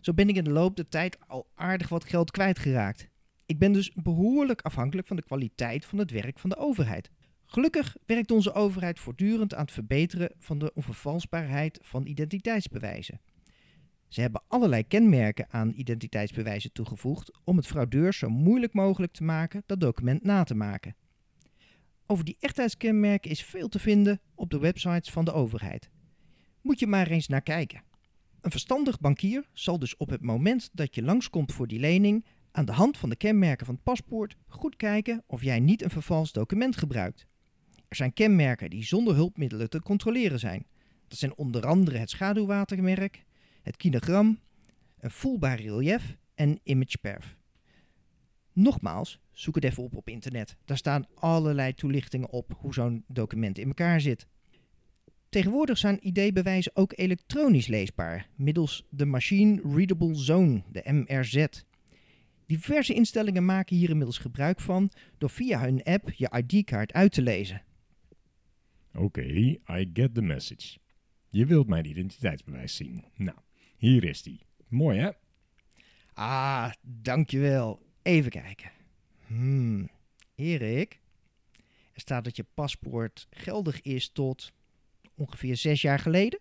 Zo 0.00 0.14
ben 0.14 0.28
ik 0.28 0.36
in 0.36 0.44
de 0.44 0.50
loop 0.50 0.76
der 0.76 0.88
tijd 0.88 1.18
al 1.26 1.50
aardig 1.54 1.88
wat 1.88 2.04
geld 2.04 2.30
kwijtgeraakt. 2.30 3.08
Ik 3.46 3.58
ben 3.58 3.72
dus 3.72 3.92
behoorlijk 3.94 4.62
afhankelijk 4.62 5.06
van 5.06 5.16
de 5.16 5.22
kwaliteit 5.22 5.84
van 5.84 5.98
het 5.98 6.10
werk 6.10 6.38
van 6.38 6.50
de 6.50 6.56
overheid. 6.56 7.10
Gelukkig 7.50 7.96
werkt 8.06 8.30
onze 8.30 8.52
overheid 8.52 8.98
voortdurend 8.98 9.54
aan 9.54 9.64
het 9.64 9.72
verbeteren 9.72 10.32
van 10.38 10.58
de 10.58 10.72
onvervalsbaarheid 10.74 11.78
van 11.82 12.06
identiteitsbewijzen. 12.06 13.20
Ze 14.08 14.20
hebben 14.20 14.42
allerlei 14.48 14.86
kenmerken 14.86 15.46
aan 15.50 15.72
identiteitsbewijzen 15.76 16.72
toegevoegd 16.72 17.38
om 17.44 17.56
het 17.56 17.66
fraudeurs 17.66 18.18
zo 18.18 18.28
moeilijk 18.28 18.72
mogelijk 18.72 19.12
te 19.12 19.24
maken 19.24 19.62
dat 19.66 19.80
document 19.80 20.22
na 20.22 20.44
te 20.44 20.54
maken. 20.54 20.96
Over 22.06 22.24
die 22.24 22.36
echtheidskenmerken 22.40 23.30
is 23.30 23.44
veel 23.44 23.68
te 23.68 23.78
vinden 23.78 24.20
op 24.34 24.50
de 24.50 24.58
websites 24.58 25.10
van 25.10 25.24
de 25.24 25.32
overheid. 25.32 25.90
Moet 26.60 26.78
je 26.78 26.86
maar 26.86 27.06
eens 27.06 27.28
naar 27.28 27.42
kijken. 27.42 27.82
Een 28.40 28.50
verstandig 28.50 29.00
bankier 29.00 29.48
zal 29.52 29.78
dus 29.78 29.96
op 29.96 30.10
het 30.10 30.22
moment 30.22 30.70
dat 30.72 30.94
je 30.94 31.02
langskomt 31.02 31.52
voor 31.52 31.66
die 31.66 31.80
lening 31.80 32.24
aan 32.52 32.64
de 32.64 32.72
hand 32.72 32.96
van 32.96 33.08
de 33.08 33.16
kenmerken 33.16 33.66
van 33.66 33.74
het 33.74 33.84
paspoort 33.84 34.36
goed 34.46 34.76
kijken 34.76 35.24
of 35.26 35.42
jij 35.42 35.60
niet 35.60 35.82
een 35.82 35.90
vervals 35.90 36.32
document 36.32 36.76
gebruikt. 36.76 37.26
Er 37.88 37.96
zijn 37.96 38.12
kenmerken 38.12 38.70
die 38.70 38.84
zonder 38.84 39.14
hulpmiddelen 39.14 39.70
te 39.70 39.82
controleren 39.82 40.38
zijn. 40.38 40.66
Dat 41.08 41.18
zijn 41.18 41.36
onder 41.36 41.66
andere 41.66 41.98
het 41.98 42.10
schaduwwatermerk, 42.10 43.24
het 43.62 43.76
kinogram, 43.76 44.40
een 45.00 45.10
voelbaar 45.10 45.60
relief 45.60 46.16
en 46.34 46.60
imageperf. 46.62 47.36
Nogmaals, 48.52 49.20
zoek 49.32 49.54
het 49.54 49.64
even 49.64 49.82
op 49.82 49.96
op 49.96 50.08
internet. 50.08 50.56
Daar 50.64 50.76
staan 50.76 51.06
allerlei 51.14 51.74
toelichtingen 51.74 52.30
op 52.30 52.54
hoe 52.58 52.74
zo'n 52.74 53.04
document 53.06 53.58
in 53.58 53.66
elkaar 53.66 54.00
zit. 54.00 54.26
Tegenwoordig 55.28 55.78
zijn 55.78 56.06
ID-bewijzen 56.06 56.76
ook 56.76 56.92
elektronisch 56.96 57.66
leesbaar, 57.66 58.28
middels 58.34 58.86
de 58.90 59.04
Machine 59.04 59.60
Readable 59.74 60.14
Zone, 60.14 60.62
de 60.72 60.82
MRZ. 60.92 61.46
Diverse 62.46 62.94
instellingen 62.94 63.44
maken 63.44 63.76
hier 63.76 63.90
inmiddels 63.90 64.18
gebruik 64.18 64.60
van 64.60 64.90
door 65.18 65.30
via 65.30 65.60
hun 65.60 65.82
app 65.82 66.10
je 66.10 66.42
ID-kaart 66.44 66.92
uit 66.92 67.12
te 67.12 67.22
lezen. 67.22 67.62
Oké, 68.98 69.22
I 69.70 69.90
get 69.92 70.14
the 70.14 70.22
message. 70.22 70.78
Je 71.28 71.46
wilt 71.46 71.68
mijn 71.68 71.84
identiteitsbewijs 71.84 72.76
zien. 72.76 73.04
Nou, 73.14 73.38
hier 73.76 74.04
is 74.04 74.22
die. 74.22 74.40
Mooi 74.68 74.98
hè? 74.98 75.10
Ah, 76.12 76.72
dankjewel. 76.82 77.82
Even 78.02 78.30
kijken. 78.30 78.70
Hmm, 79.26 79.88
Erik, 80.34 81.00
er 81.92 82.00
staat 82.00 82.24
dat 82.24 82.36
je 82.36 82.44
paspoort 82.54 83.26
geldig 83.30 83.80
is 83.80 84.08
tot 84.12 84.52
ongeveer 85.14 85.56
zes 85.56 85.82
jaar 85.82 85.98
geleden. 85.98 86.40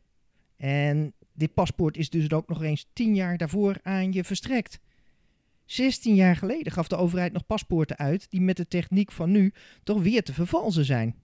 En 0.55 1.13
dit 1.33 1.53
paspoort 1.53 1.97
is 1.97 2.09
dus 2.09 2.31
ook 2.31 2.47
nog 2.47 2.63
eens 2.63 2.89
tien 2.93 3.15
jaar 3.15 3.37
daarvoor 3.37 3.79
aan 3.81 4.11
je 4.11 4.23
verstrekt. 4.23 4.79
16 5.65 6.15
jaar 6.15 6.35
geleden 6.35 6.71
gaf 6.71 6.87
de 6.87 6.95
overheid 6.95 7.33
nog 7.33 7.45
paspoorten 7.45 7.97
uit 7.97 8.29
die 8.29 8.41
met 8.41 8.57
de 8.57 8.67
techniek 8.67 9.11
van 9.11 9.31
nu 9.31 9.53
toch 9.83 10.01
weer 10.01 10.23
te 10.23 10.33
vervalsen 10.33 10.85
zijn. 10.85 11.15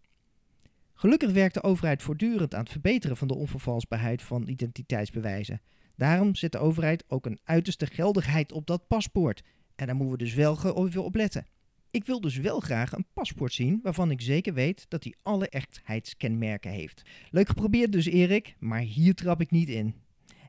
Gelukkig 1.04 1.32
werkt 1.32 1.54
de 1.54 1.64
overheid 1.64 2.02
voortdurend 2.02 2.54
aan 2.54 2.60
het 2.60 2.72
verbeteren 2.72 3.18
van 3.18 3.28
de 3.28 3.36
onvervalsbaarheid 3.36 4.22
van 4.22 4.48
identiteitsbewijzen. 4.48 5.62
Daarom 5.96 6.36
zet 6.36 6.52
de 6.52 6.58
overheid 6.58 7.04
ook 7.08 7.26
een 7.26 7.40
uiterste 7.44 7.86
geldigheid 7.86 8.52
op 8.52 8.68
dat 8.68 8.88
paspoort. 8.88 9.44
En 9.76 9.86
daar 9.86 9.96
moeten 9.96 10.18
we 10.18 10.24
dus 10.24 10.34
wel 10.34 10.86
even 10.86 11.04
op 11.04 11.16
letten. 11.16 11.48
Ik 11.92 12.06
wil 12.06 12.22
dus 12.22 12.38
wel 12.38 12.60
graag 12.60 12.92
een 12.92 13.06
paspoort 13.14 13.54
zien 13.54 13.80
waarvan 13.82 14.12
ik 14.12 14.22
zeker 14.22 14.54
weet 14.54 14.86
dat 14.88 15.04
hij 15.04 15.16
alle 15.22 15.50
echtheidskenmerken 15.50 16.72
heeft. 16.72 17.02
Leuk 17.32 17.48
geprobeerd 17.48 17.92
dus 17.92 18.06
Erik, 18.06 18.56
maar 18.60 18.82
hier 18.82 19.16
trap 19.16 19.42
ik 19.42 19.52
niet 19.52 19.70
in. 19.70 19.96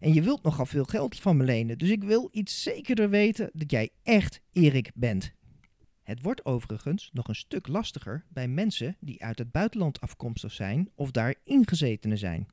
En 0.00 0.14
je 0.14 0.22
wilt 0.22 0.42
nogal 0.42 0.66
veel 0.66 0.84
geld 0.84 1.20
van 1.20 1.36
me 1.36 1.44
lenen, 1.44 1.78
dus 1.78 1.90
ik 1.90 2.04
wil 2.04 2.28
iets 2.32 2.62
zekerder 2.62 3.10
weten 3.10 3.50
dat 3.52 3.70
jij 3.70 3.90
echt 4.02 4.40
Erik 4.52 4.90
bent. 4.94 5.32
Het 6.04 6.22
wordt 6.22 6.44
overigens 6.44 7.10
nog 7.12 7.28
een 7.28 7.34
stuk 7.34 7.68
lastiger 7.68 8.24
bij 8.28 8.48
mensen 8.48 8.96
die 9.00 9.22
uit 9.22 9.38
het 9.38 9.50
buitenland 9.50 10.00
afkomstig 10.00 10.52
zijn 10.52 10.90
of 10.94 11.10
daar 11.10 11.34
ingezetenen 11.44 12.18
zijn. 12.18 12.46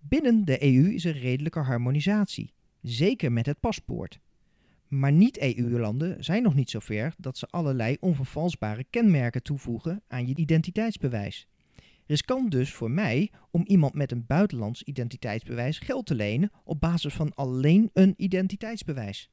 Binnen 0.00 0.44
de 0.44 0.62
EU 0.62 0.94
is 0.94 1.04
er 1.04 1.18
redelijke 1.18 1.58
harmonisatie, 1.58 2.52
zeker 2.82 3.32
met 3.32 3.46
het 3.46 3.60
paspoort. 3.60 4.18
Maar 4.88 5.12
niet-EU-landen 5.12 6.24
zijn 6.24 6.42
nog 6.42 6.54
niet 6.54 6.70
zover 6.70 7.14
dat 7.18 7.38
ze 7.38 7.46
allerlei 7.46 7.96
onvervalsbare 8.00 8.84
kenmerken 8.90 9.42
toevoegen 9.42 10.02
aan 10.08 10.26
je 10.26 10.34
identiteitsbewijs. 10.34 11.48
Riskant 12.06 12.50
dus 12.50 12.72
voor 12.72 12.90
mij 12.90 13.30
om 13.50 13.64
iemand 13.66 13.94
met 13.94 14.12
een 14.12 14.26
buitenlands 14.26 14.82
identiteitsbewijs 14.82 15.78
geld 15.78 16.06
te 16.06 16.14
lenen 16.14 16.50
op 16.64 16.80
basis 16.80 17.14
van 17.14 17.34
alleen 17.34 17.90
een 17.92 18.14
identiteitsbewijs. 18.16 19.30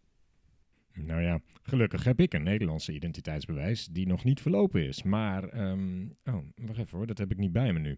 Nou 0.93 1.21
ja, 1.21 1.39
gelukkig 1.61 2.03
heb 2.03 2.19
ik 2.19 2.33
een 2.33 2.43
Nederlandse 2.43 2.93
identiteitsbewijs 2.93 3.85
die 3.85 4.07
nog 4.07 4.23
niet 4.23 4.41
verlopen 4.41 4.87
is. 4.87 5.03
Maar, 5.03 5.43
ehm, 5.49 6.05
oh, 6.25 6.37
wacht 6.55 6.79
even 6.79 6.97
hoor, 6.97 7.07
dat 7.07 7.17
heb 7.17 7.31
ik 7.31 7.37
niet 7.37 7.51
bij 7.51 7.73
me 7.73 7.79
nu. 7.79 7.97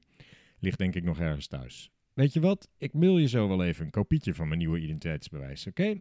Ligt 0.60 0.78
denk 0.78 0.96
ik 0.96 1.04
nog 1.04 1.20
ergens 1.20 1.48
thuis. 1.48 1.92
Weet 2.14 2.34
je 2.34 2.40
wat? 2.40 2.70
Ik 2.78 2.94
mail 2.94 3.18
je 3.18 3.28
zo 3.28 3.48
wel 3.48 3.64
even 3.64 3.86
een 3.86 3.92
kopietje 3.92 4.34
van 4.34 4.48
mijn 4.48 4.60
nieuwe 4.60 4.80
identiteitsbewijs, 4.80 5.68
oké? 5.68 6.00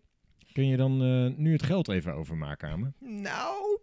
Kun 0.53 0.67
je 0.67 0.77
dan 0.77 1.03
uh, 1.03 1.37
nu 1.37 1.53
het 1.53 1.63
geld 1.63 1.89
even 1.89 2.15
overmaken 2.15 2.69
aan 2.69 2.81
me? 2.81 2.93
Nou, 2.99 3.79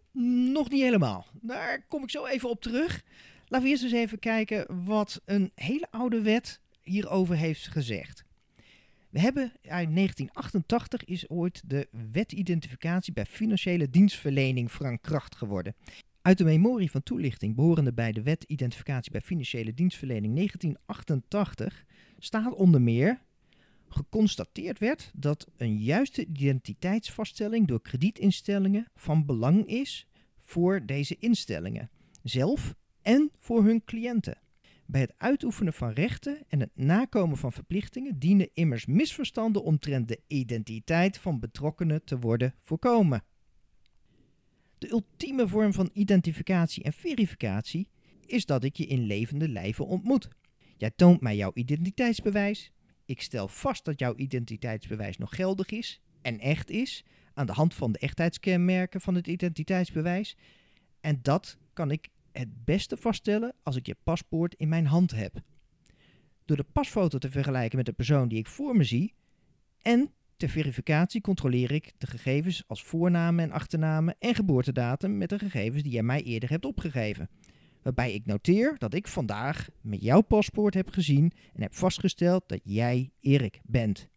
nog 0.54 0.70
niet 0.70 0.82
helemaal. 0.82 1.26
Daar 1.42 1.86
kom 1.88 2.04
ik 2.04 2.10
zo 2.10 2.26
even 2.26 2.50
op 2.50 2.62
terug. 2.62 3.04
Laten 3.46 3.66
we 3.66 3.72
eerst 3.72 3.84
eens 3.84 3.94
even 3.94 4.20
kijken 4.20 4.86
wat 4.86 5.22
een 5.26 5.52
hele 5.56 5.88
oude 5.90 6.22
wet 6.22 6.62
hierover 6.82 7.36
heeft 7.36 7.68
gezegd. 7.68 8.26
We 9.12 9.20
hebben 9.20 9.44
uit 9.62 9.96
1988 9.96 11.06
is 11.06 11.30
ooit 11.30 11.62
de 11.66 11.88
wetidentificatie 12.12 13.14
bij 13.14 13.26
financiële 13.26 13.90
dienstverlening 13.90 14.72
van 14.72 15.02
kracht 15.02 15.36
geworden. 15.36 15.76
Uit 16.22 16.38
de 16.38 16.44
memorie 16.44 16.92
van 16.92 17.04
toelichting 17.04 17.56
behorende 17.56 17.94
bij 17.94 18.12
de 18.12 18.22
wet 18.22 18.44
identificatie 18.44 19.12
bij 19.12 19.22
financiële 19.22 19.74
dienstverlening 19.74 20.36
1988 20.36 21.86
staat 22.20 22.54
onder 22.54 22.82
meer 22.82 23.22
geconstateerd 23.90 24.80
werd 24.80 25.12
dat 25.16 25.48
een 25.58 25.78
juiste 25.78 26.26
identiteitsvaststelling 26.26 27.68
door 27.68 27.82
kredietinstellingen 27.82 28.88
van 28.96 29.26
belang 29.26 29.66
is 29.68 30.08
voor 30.40 30.86
deze 30.86 31.18
instellingen 31.20 31.90
zelf 32.24 32.76
en 33.02 33.32
voor 33.40 33.64
hun 33.64 33.84
cliënten. 33.84 34.38
Bij 34.92 35.02
het 35.02 35.14
uitoefenen 35.18 35.74
van 35.74 35.92
rechten 35.92 36.44
en 36.48 36.60
het 36.60 36.70
nakomen 36.74 37.38
van 37.38 37.52
verplichtingen 37.52 38.20
dienen 38.20 38.50
immers 38.54 38.86
misverstanden 38.86 39.64
omtrent 39.64 40.08
de 40.08 40.20
identiteit 40.28 41.18
van 41.18 41.40
betrokkenen 41.40 42.04
te 42.04 42.20
worden 42.20 42.56
voorkomen. 42.60 43.24
De 44.78 44.92
ultieme 44.92 45.48
vorm 45.48 45.74
van 45.74 45.90
identificatie 45.94 46.84
en 46.84 46.94
verificatie 46.94 47.90
is 48.26 48.46
dat 48.46 48.64
ik 48.64 48.76
je 48.76 48.86
in 48.86 49.06
levende 49.06 49.50
lijven 49.50 49.86
ontmoet. 49.86 50.28
Jij 50.78 50.92
toont 50.96 51.22
mij 51.22 51.36
jouw 51.36 51.52
identiteitsbewijs. 51.54 52.72
Ik 53.06 53.22
stel 53.22 53.48
vast 53.48 53.86
dat 53.86 54.00
jouw 54.00 54.16
identiteitsbewijs 54.16 55.18
nog 55.18 55.36
geldig 55.36 55.70
is 55.70 56.02
en 56.22 56.40
echt 56.40 56.70
is 56.70 57.06
aan 57.34 57.46
de 57.46 57.54
hand 57.54 57.74
van 57.74 57.92
de 57.92 58.00
echtheidskenmerken 58.00 59.02
van 59.02 59.16
het 59.16 59.28
identiteitsbewijs. 59.28 60.38
En 61.02 61.20
dat 61.22 61.58
kan 61.74 61.92
ik 61.92 62.10
het 62.32 62.66
beste 62.66 62.98
vaststellen 62.98 63.54
als 63.64 63.76
ik 63.76 63.86
je 63.86 63.96
paspoort 64.04 64.54
in 64.54 64.70
mijn 64.70 64.86
hand 64.86 65.12
heb. 65.12 65.42
Door 66.46 66.58
de 66.58 66.66
pasfoto 66.72 67.18
te 67.18 67.32
vergelijken 67.32 67.78
met 67.78 67.86
de 67.86 67.94
persoon 67.94 68.28
die 68.28 68.40
ik 68.40 68.48
voor 68.48 68.76
me 68.76 68.84
zie 68.84 69.14
en 69.82 70.12
ter 70.38 70.50
verificatie 70.50 71.22
controleer 71.22 71.72
ik 71.72 71.94
de 71.98 72.08
gegevens 72.08 72.64
als 72.68 72.84
voornamen 72.84 73.44
en 73.44 73.52
achternamen 73.52 74.16
en 74.20 74.36
geboortedatum 74.36 75.18
met 75.18 75.30
de 75.30 75.40
gegevens 75.40 75.84
die 75.84 75.92
jij 75.92 76.04
mij 76.04 76.22
eerder 76.24 76.50
hebt 76.50 76.66
opgegeven. 76.66 77.30
Waarbij 77.82 78.14
ik 78.14 78.26
noteer 78.26 78.76
dat 78.78 78.94
ik 78.94 79.08
vandaag 79.08 79.68
met 79.82 80.02
jouw 80.02 80.22
paspoort 80.22 80.74
heb 80.74 80.90
gezien 80.90 81.32
en 81.54 81.62
heb 81.62 81.74
vastgesteld 81.74 82.44
dat 82.46 82.60
jij 82.64 83.12
Erik 83.20 83.60
bent. 83.64 84.08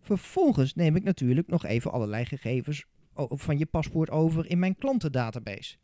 Vervolgens 0.00 0.74
neem 0.74 0.96
ik 0.96 1.02
natuurlijk 1.02 1.48
nog 1.48 1.64
even 1.64 1.92
allerlei 1.92 2.24
gegevens 2.24 2.84
van 3.14 3.58
je 3.58 3.66
paspoort 3.66 4.10
over 4.10 4.50
in 4.50 4.58
mijn 4.58 4.76
klantendatabase. 4.76 5.76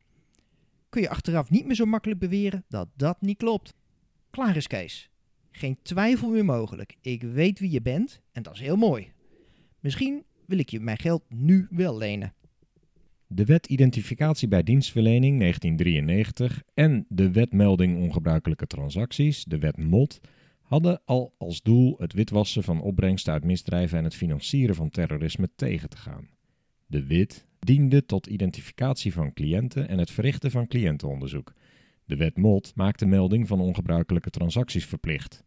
Kun 0.90 1.02
je 1.02 1.08
achteraf 1.08 1.50
niet 1.50 1.66
meer 1.66 1.74
zo 1.74 1.84
makkelijk 1.84 2.20
beweren 2.20 2.64
dat 2.68 2.88
dat 2.96 3.20
niet 3.20 3.36
klopt. 3.36 3.74
Klaar 4.30 4.56
is 4.56 4.66
Kees. 4.66 5.10
Geen 5.50 5.78
twijfel 5.82 6.30
meer 6.30 6.44
mogelijk. 6.44 6.96
Ik 7.00 7.22
weet 7.22 7.58
wie 7.58 7.70
je 7.70 7.82
bent 7.82 8.20
en 8.32 8.42
dat 8.42 8.54
is 8.54 8.60
heel 8.60 8.76
mooi. 8.76 9.12
Misschien 9.80 10.24
wil 10.46 10.58
ik 10.58 10.68
je 10.68 10.80
mijn 10.80 10.98
geld 10.98 11.22
nu 11.28 11.66
wel 11.70 11.96
lenen. 11.96 12.34
De 13.26 13.44
Wet 13.44 13.66
Identificatie 13.66 14.48
bij 14.48 14.62
Dienstverlening 14.62 15.38
1993 15.38 16.62
en 16.74 17.06
de 17.08 17.30
Wet 17.30 17.52
Melding 17.52 18.02
Ongebruikelijke 18.02 18.66
Transacties, 18.66 19.44
de 19.44 19.58
Wet 19.58 19.76
MOD, 19.76 20.20
hadden 20.62 21.00
al 21.04 21.34
als 21.38 21.62
doel 21.62 21.96
het 21.98 22.12
witwassen 22.12 22.62
van 22.62 22.80
opbrengsten 22.80 23.32
uit 23.32 23.44
misdrijven 23.44 23.98
en 23.98 24.04
het 24.04 24.14
financieren 24.14 24.74
van 24.74 24.90
terrorisme 24.90 25.48
tegen 25.56 25.88
te 25.88 25.96
gaan. 25.96 26.28
De 26.86 27.06
WIT 27.06 27.46
diende 27.60 28.06
tot 28.06 28.26
identificatie 28.26 29.12
van 29.12 29.32
cliënten 29.32 29.88
en 29.88 29.98
het 29.98 30.10
verrichten 30.10 30.50
van 30.50 30.66
cliëntenonderzoek. 30.66 31.52
De 32.04 32.16
wet 32.16 32.36
MOD 32.36 32.72
maakte 32.74 33.06
melding 33.06 33.48
van 33.48 33.60
ongebruikelijke 33.60 34.30
transacties 34.30 34.86
verplicht. 34.86 35.44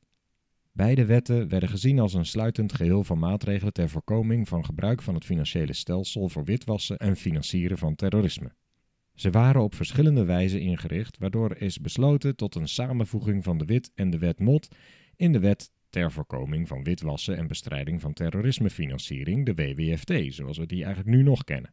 Beide 0.72 1.06
wetten 1.06 1.48
werden 1.48 1.70
gezien 1.70 2.00
als 2.00 2.14
een 2.14 2.26
sluitend 2.26 2.74
geheel 2.74 3.04
van 3.04 3.20
maatregelen 3.20 3.74
ter 3.74 3.90
voorkoming 3.90 4.48
van 4.48 4.66
gebruik 4.66 5.02
van 5.02 5.14
het 5.14 5.26
financiële 5.26 5.74
stelsel 5.74 6.30
voor 6.30 6.44
witwassen 6.44 6.98
en 6.98 7.16
financieren 7.16 7.78
van 7.78 7.96
terrorisme. 7.96 8.52
Ze 9.16 9.30
waren 9.30 9.62
op 9.62 9.76
verschillende 9.76 10.26
wijzen 10.26 10.62
ingericht, 10.62 11.18
waardoor 11.18 11.58
is 11.58 11.80
besloten 11.80 12.36
tot 12.36 12.56
een 12.56 12.68
samenvoeging 12.68 13.44
van 13.44 13.58
de 13.58 13.66
wit 13.66 13.92
en 13.96 14.10
de 14.10 14.18
wet 14.18 14.40
MOD 14.40 14.68
in 15.16 15.32
de 15.32 15.40
wet 15.40 15.72
ter 15.90 16.12
voorkoming 16.12 16.68
van 16.68 16.84
witwassen 16.84 17.38
en 17.38 17.48
bestrijding 17.48 18.02
van 18.02 18.14
terrorismefinanciering, 18.14 19.46
de 19.46 19.54
WWFT, 19.54 20.34
zoals 20.34 20.58
we 20.58 20.66
die 20.66 20.84
eigenlijk 20.84 21.16
nu 21.16 21.24
nog 21.24 21.44
kennen. 21.44 21.72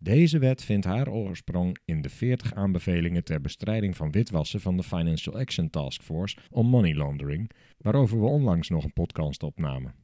Deze 0.00 0.38
wet 0.38 0.64
vindt 0.64 0.86
haar 0.86 1.08
oorsprong 1.08 1.78
in 1.84 2.02
de 2.02 2.08
40 2.08 2.54
aanbevelingen 2.54 3.24
ter 3.24 3.40
bestrijding 3.40 3.96
van 3.96 4.10
witwassen 4.10 4.60
van 4.60 4.76
de 4.76 4.82
Financial 4.82 5.38
Action 5.38 5.70
Task 5.70 6.02
Force 6.02 6.36
on 6.50 6.66
Money 6.66 6.94
Laundering, 6.94 7.50
waarover 7.78 8.20
we 8.20 8.26
onlangs 8.26 8.68
nog 8.68 8.84
een 8.84 8.92
podcast 8.92 9.42
opnamen. 9.42 9.94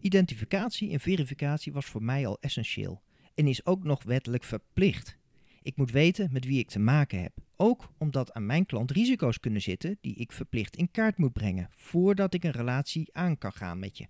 Identificatie 0.00 0.92
en 0.92 1.00
verificatie 1.00 1.72
was 1.72 1.86
voor 1.86 2.02
mij 2.02 2.26
al 2.26 2.38
essentieel 2.40 3.02
en 3.34 3.46
is 3.46 3.66
ook 3.66 3.84
nog 3.84 4.02
wettelijk 4.02 4.44
verplicht. 4.44 5.18
Ik 5.62 5.76
moet 5.76 5.90
weten 5.90 6.28
met 6.32 6.44
wie 6.44 6.58
ik 6.58 6.68
te 6.68 6.78
maken 6.78 7.22
heb, 7.22 7.32
ook 7.56 7.92
omdat 7.98 8.32
aan 8.32 8.46
mijn 8.46 8.66
klant 8.66 8.90
risico's 8.90 9.40
kunnen 9.40 9.62
zitten 9.62 9.98
die 10.00 10.14
ik 10.14 10.32
verplicht 10.32 10.76
in 10.76 10.90
kaart 10.90 11.16
moet 11.16 11.32
brengen 11.32 11.68
voordat 11.70 12.34
ik 12.34 12.44
een 12.44 12.50
relatie 12.50 13.08
aan 13.12 13.38
kan 13.38 13.52
gaan 13.52 13.78
met 13.78 13.98
je. 13.98 14.06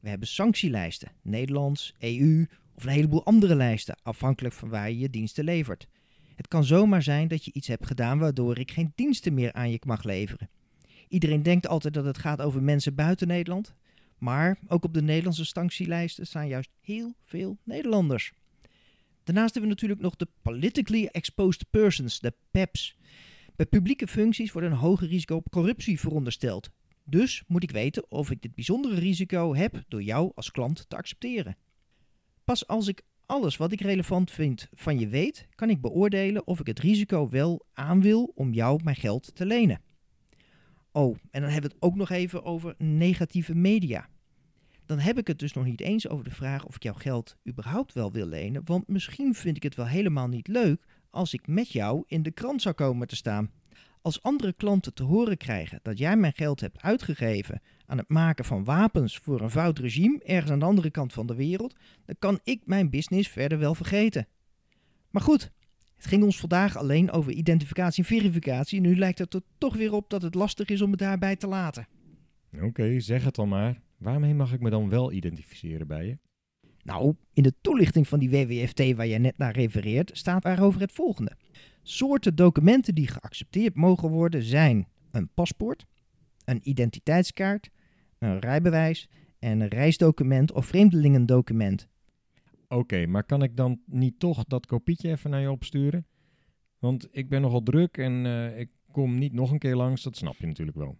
We 0.00 0.08
hebben 0.08 0.28
sanctielijsten, 0.28 1.12
Nederlands, 1.22 1.94
EU 1.98 2.46
of 2.78 2.84
een 2.84 2.90
heleboel 2.90 3.24
andere 3.24 3.54
lijsten, 3.54 3.98
afhankelijk 4.02 4.54
van 4.54 4.68
waar 4.68 4.90
je 4.90 4.98
je 4.98 5.10
diensten 5.10 5.44
levert. 5.44 5.86
Het 6.34 6.48
kan 6.48 6.64
zomaar 6.64 7.02
zijn 7.02 7.28
dat 7.28 7.44
je 7.44 7.52
iets 7.52 7.68
hebt 7.68 7.86
gedaan 7.86 8.18
waardoor 8.18 8.58
ik 8.58 8.70
geen 8.70 8.92
diensten 8.94 9.34
meer 9.34 9.52
aan 9.52 9.70
je 9.70 9.80
mag 9.86 10.04
leveren. 10.04 10.50
Iedereen 11.08 11.42
denkt 11.42 11.68
altijd 11.68 11.94
dat 11.94 12.04
het 12.04 12.18
gaat 12.18 12.40
over 12.40 12.62
mensen 12.62 12.94
buiten 12.94 13.26
Nederland, 13.28 13.74
maar 14.18 14.58
ook 14.68 14.84
op 14.84 14.94
de 14.94 15.02
Nederlandse 15.02 15.44
sanctielijsten 15.44 16.26
staan 16.26 16.48
juist 16.48 16.70
heel 16.80 17.14
veel 17.24 17.58
Nederlanders. 17.62 18.32
Daarnaast 19.24 19.54
hebben 19.54 19.70
we 19.70 19.76
natuurlijk 19.76 20.00
nog 20.00 20.16
de 20.16 20.28
Politically 20.42 21.06
Exposed 21.06 21.70
Persons, 21.70 22.20
de 22.20 22.34
PEPs. 22.50 22.96
Bij 23.56 23.66
publieke 23.66 24.06
functies 24.06 24.52
wordt 24.52 24.68
een 24.68 24.74
hoger 24.74 25.08
risico 25.08 25.36
op 25.36 25.50
corruptie 25.50 26.00
verondersteld. 26.00 26.70
Dus 27.04 27.44
moet 27.46 27.62
ik 27.62 27.70
weten 27.70 28.10
of 28.10 28.30
ik 28.30 28.42
dit 28.42 28.54
bijzondere 28.54 28.94
risico 28.94 29.54
heb 29.54 29.82
door 29.88 30.02
jou 30.02 30.32
als 30.34 30.50
klant 30.50 30.84
te 30.88 30.96
accepteren. 30.96 31.56
Pas 32.48 32.66
als 32.66 32.88
ik 32.88 33.02
alles 33.26 33.56
wat 33.56 33.72
ik 33.72 33.80
relevant 33.80 34.30
vind 34.30 34.68
van 34.72 34.98
je 34.98 35.08
weet, 35.08 35.46
kan 35.54 35.70
ik 35.70 35.80
beoordelen 35.80 36.46
of 36.46 36.60
ik 36.60 36.66
het 36.66 36.78
risico 36.78 37.28
wel 37.28 37.66
aan 37.72 38.02
wil 38.02 38.32
om 38.34 38.52
jou 38.52 38.80
mijn 38.84 38.96
geld 38.96 39.34
te 39.34 39.46
lenen. 39.46 39.80
Oh, 40.92 41.16
en 41.30 41.40
dan 41.40 41.50
hebben 41.50 41.70
we 41.70 41.76
het 41.76 41.84
ook 41.84 41.94
nog 41.94 42.10
even 42.10 42.44
over 42.44 42.74
negatieve 42.78 43.54
media. 43.54 44.08
Dan 44.86 44.98
heb 44.98 45.18
ik 45.18 45.26
het 45.26 45.38
dus 45.38 45.52
nog 45.52 45.64
niet 45.64 45.80
eens 45.80 46.08
over 46.08 46.24
de 46.24 46.30
vraag 46.30 46.64
of 46.64 46.74
ik 46.74 46.82
jouw 46.82 46.94
geld 46.94 47.36
überhaupt 47.48 47.92
wel 47.92 48.12
wil 48.12 48.26
lenen, 48.26 48.62
want 48.64 48.88
misschien 48.88 49.34
vind 49.34 49.56
ik 49.56 49.62
het 49.62 49.74
wel 49.74 49.86
helemaal 49.86 50.28
niet 50.28 50.48
leuk 50.48 50.84
als 51.10 51.32
ik 51.32 51.46
met 51.46 51.72
jou 51.72 52.04
in 52.06 52.22
de 52.22 52.30
krant 52.30 52.62
zou 52.62 52.74
komen 52.74 53.08
te 53.08 53.16
staan. 53.16 53.50
Als 54.08 54.22
andere 54.22 54.52
klanten 54.52 54.94
te 54.94 55.02
horen 55.02 55.36
krijgen 55.36 55.80
dat 55.82 55.98
jij 55.98 56.16
mijn 56.16 56.32
geld 56.36 56.60
hebt 56.60 56.82
uitgegeven 56.82 57.60
aan 57.86 57.98
het 57.98 58.08
maken 58.08 58.44
van 58.44 58.64
wapens 58.64 59.18
voor 59.18 59.40
een 59.40 59.50
fout 59.50 59.78
regime 59.78 60.20
ergens 60.24 60.50
aan 60.50 60.58
de 60.58 60.64
andere 60.64 60.90
kant 60.90 61.12
van 61.12 61.26
de 61.26 61.34
wereld, 61.34 61.74
dan 62.04 62.16
kan 62.18 62.40
ik 62.44 62.60
mijn 62.64 62.90
business 62.90 63.28
verder 63.28 63.58
wel 63.58 63.74
vergeten. 63.74 64.26
Maar 65.10 65.22
goed, 65.22 65.50
het 65.96 66.06
ging 66.06 66.22
ons 66.22 66.40
vandaag 66.40 66.76
alleen 66.76 67.10
over 67.10 67.32
identificatie 67.32 68.02
en 68.02 68.08
verificatie 68.08 68.76
en 68.76 68.88
nu 68.88 68.96
lijkt 68.98 69.18
het 69.18 69.34
er 69.34 69.42
toch 69.58 69.76
weer 69.76 69.92
op 69.92 70.10
dat 70.10 70.22
het 70.22 70.34
lastig 70.34 70.68
is 70.68 70.82
om 70.82 70.90
het 70.90 71.00
daarbij 71.00 71.36
te 71.36 71.46
laten. 71.46 71.88
Oké, 72.60 73.00
zeg 73.00 73.24
het 73.24 73.34
dan 73.34 73.48
maar. 73.48 73.80
Waarmee 73.96 74.34
mag 74.34 74.52
ik 74.52 74.60
me 74.60 74.70
dan 74.70 74.88
wel 74.88 75.12
identificeren 75.12 75.86
bij 75.86 76.06
je? 76.06 76.18
Nou, 76.82 77.14
in 77.32 77.42
de 77.42 77.54
toelichting 77.60 78.08
van 78.08 78.18
die 78.18 78.30
WWFT 78.30 78.94
waar 78.94 79.06
je 79.06 79.18
net 79.18 79.38
naar 79.38 79.52
refereert, 79.52 80.10
staat 80.14 80.42
daarover 80.42 80.80
het 80.80 80.92
volgende. 80.92 81.36
Soorten 81.90 82.34
documenten 82.34 82.94
die 82.94 83.06
geaccepteerd 83.06 83.74
mogen 83.74 84.10
worden 84.10 84.42
zijn 84.42 84.88
een 85.10 85.28
paspoort, 85.34 85.86
een 86.44 86.60
identiteitskaart, 86.62 87.70
een 88.18 88.38
rijbewijs 88.38 89.08
en 89.38 89.60
een 89.60 89.68
reisdocument 89.68 90.52
of 90.52 90.66
vreemdelingendocument. 90.66 91.88
Oké, 92.68 93.06
maar 93.06 93.24
kan 93.24 93.42
ik 93.42 93.56
dan 93.56 93.80
niet 93.86 94.18
toch 94.18 94.44
dat 94.44 94.66
kopietje 94.66 95.10
even 95.10 95.30
naar 95.30 95.40
je 95.40 95.50
opsturen? 95.50 96.06
Want 96.78 97.08
ik 97.10 97.28
ben 97.28 97.40
nogal 97.40 97.62
druk 97.62 97.96
en 97.96 98.24
uh, 98.24 98.58
ik 98.58 98.70
kom 98.92 99.18
niet 99.18 99.32
nog 99.32 99.50
een 99.50 99.58
keer 99.58 99.76
langs, 99.76 100.02
dat 100.02 100.16
snap 100.16 100.36
je 100.38 100.46
natuurlijk 100.46 100.76
wel. 100.76 100.96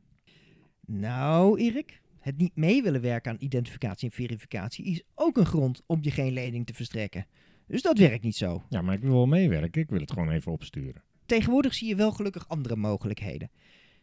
Nou, 0.87 1.61
Erik, 1.61 2.01
het 2.19 2.37
niet 2.37 2.57
mee 2.57 2.83
willen 2.83 3.01
werken 3.01 3.31
aan 3.31 3.41
identificatie 3.41 4.09
en 4.09 4.15
verificatie 4.15 4.85
is 4.85 5.03
ook 5.15 5.37
een 5.37 5.47
grond 5.47 5.83
om 5.87 5.99
je 6.01 6.11
geen 6.11 6.33
lening 6.33 6.67
te 6.67 6.75
verstrekken. 6.75 7.27
Dus 7.69 7.83
dat 7.83 7.99
werkt 7.99 8.25
niet 8.25 8.37
zo. 8.37 8.63
Ja, 8.69 8.83
maar 8.83 8.95
ik 8.95 9.01
wil 9.01 9.13
wel 9.13 9.27
meewerken. 9.27 9.83
Ik 9.83 9.91
wil 9.91 10.01
het 10.01 10.13
gewoon 10.13 10.31
even 10.31 10.53
opsturen. 10.53 11.03
Tegenwoordig 11.27 11.75
zie 11.75 11.89
je 11.89 11.97
wel 11.97 12.13
gelukkig 12.13 12.49
andere 12.49 12.77
mogelijkheden. 12.77 13.51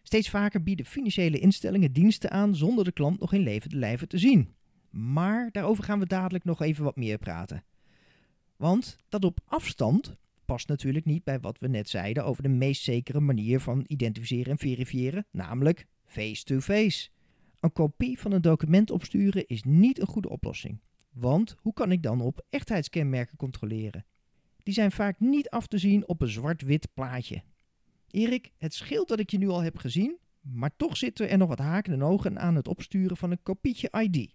Steeds 0.04 0.30
vaker 0.30 0.64
bieden 0.64 0.86
financiële 0.86 1.40
instellingen 1.40 1.94
diensten 1.94 2.32
aan 2.32 2.56
zonder 2.56 2.84
de 2.84 2.92
klant 2.92 3.20
nog 3.20 3.34
in 3.34 3.42
levende 3.42 3.76
lijven 3.76 4.08
te 4.08 4.18
zien. 4.18 4.54
Maar 4.90 5.50
daarover 5.52 5.84
gaan 5.84 6.00
we 6.00 6.06
dadelijk 6.06 6.44
nog 6.44 6.62
even 6.62 6.84
wat 6.84 6.96
meer 6.96 7.18
praten. 7.18 7.64
Want 8.56 8.98
dat 9.10 9.26
op 9.26 9.40
afstand 9.46 10.16
past 10.46 10.68
natuurlijk 10.68 11.06
niet 11.06 11.24
bij 11.24 11.40
wat 11.40 11.60
we 11.60 11.68
net 11.68 11.90
zeiden 11.90 12.26
over 12.26 12.44
de 12.44 12.50
meest 12.50 12.84
zekere 12.84 13.20
manier 13.20 13.60
van 13.60 13.84
identificeren 13.88 14.52
en 14.52 14.58
verifiëren, 14.58 15.26
namelijk 15.32 15.86
face-to-face. 16.06 17.10
Een 17.60 17.72
kopie 17.72 18.20
van 18.20 18.32
een 18.32 18.42
document 18.42 18.92
opsturen 18.92 19.48
is 19.48 19.64
niet 19.64 20.00
een 20.00 20.08
goede 20.08 20.30
oplossing. 20.30 20.80
Want 21.16 21.56
hoe 21.62 21.74
kan 21.74 21.92
ik 21.92 22.04
dan 22.04 22.22
op 22.22 22.46
echtheidskenmerken 22.50 23.38
controleren? 23.38 24.06
Die 24.64 24.74
zijn 24.74 24.92
vaak 24.92 25.20
niet 25.20 25.50
af 25.50 25.68
te 25.68 25.78
zien 25.78 26.08
op 26.08 26.22
een 26.22 26.28
zwart-wit 26.28 26.88
plaatje. 26.94 27.44
Erik, 28.10 28.52
het 28.58 28.74
scheelt 28.74 29.08
dat 29.08 29.20
ik 29.20 29.30
je 29.30 29.38
nu 29.38 29.50
al 29.50 29.62
heb 29.62 29.78
gezien, 29.78 30.18
maar 30.42 30.76
toch 30.78 30.98
zitten 30.98 31.30
er 31.30 31.38
nog 31.38 31.48
wat 31.48 31.60
haken 31.60 31.94
en 31.94 32.04
ogen 32.04 32.40
aan 32.40 32.56
het 32.56 32.68
opsturen 32.68 33.18
van 33.18 33.32
een 33.32 33.44
kopietje 33.44 33.90
ID. 34.02 34.34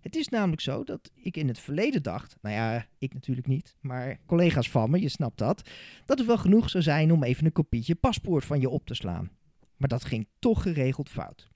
Het 0.00 0.16
is 0.16 0.28
namelijk 0.28 0.60
zo 0.60 0.84
dat 0.84 1.10
ik 1.14 1.36
in 1.36 1.48
het 1.48 1.58
verleden 1.58 2.02
dacht, 2.02 2.36
nou 2.42 2.54
ja, 2.54 2.86
ik 2.98 3.14
natuurlijk 3.14 3.46
niet, 3.46 3.76
maar 3.80 4.20
collega's 4.26 4.70
van 4.70 4.90
me, 4.90 5.00
je 5.00 5.08
snapt 5.08 5.38
dat, 5.38 5.70
dat 6.04 6.18
het 6.18 6.26
wel 6.26 6.38
genoeg 6.38 6.70
zou 6.70 6.82
zijn 6.82 7.12
om 7.12 7.22
even 7.22 7.44
een 7.44 7.52
kopietje 7.52 7.94
paspoort 7.94 8.44
van 8.44 8.60
je 8.60 8.68
op 8.68 8.86
te 8.86 8.94
slaan. 8.94 9.30
Maar 9.76 9.88
dat 9.88 10.04
ging 10.04 10.28
toch 10.38 10.62
geregeld 10.62 11.08
fout. 11.08 11.50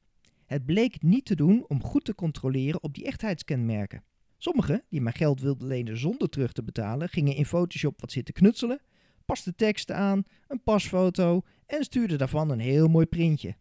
Het 0.46 0.64
bleek 0.64 1.02
niet 1.02 1.24
te 1.24 1.36
doen 1.36 1.64
om 1.68 1.82
goed 1.82 2.04
te 2.04 2.14
controleren 2.14 2.82
op 2.82 2.94
die 2.94 3.04
echtheidskenmerken. 3.04 4.02
Sommigen, 4.40 4.85
die 4.88 5.01
mijn 5.01 5.14
geld 5.14 5.40
wilden 5.40 5.66
lenen 5.66 5.98
zonder 5.98 6.29
terug 6.29 6.53
te 6.53 6.62
betalen, 6.62 7.09
gingen 7.09 7.35
in 7.35 7.46
Photoshop 7.46 8.01
wat 8.01 8.12
zitten 8.12 8.35
knutselen, 8.35 8.81
pasten 9.24 9.57
teksten 9.57 9.96
aan, 9.96 10.24
een 10.48 10.62
pasfoto 10.62 11.42
en 11.66 11.85
stuurden 11.85 12.18
daarvan 12.18 12.51
een 12.51 12.61
heel 12.61 12.88
mooi 12.88 13.07
printje. 13.07 13.57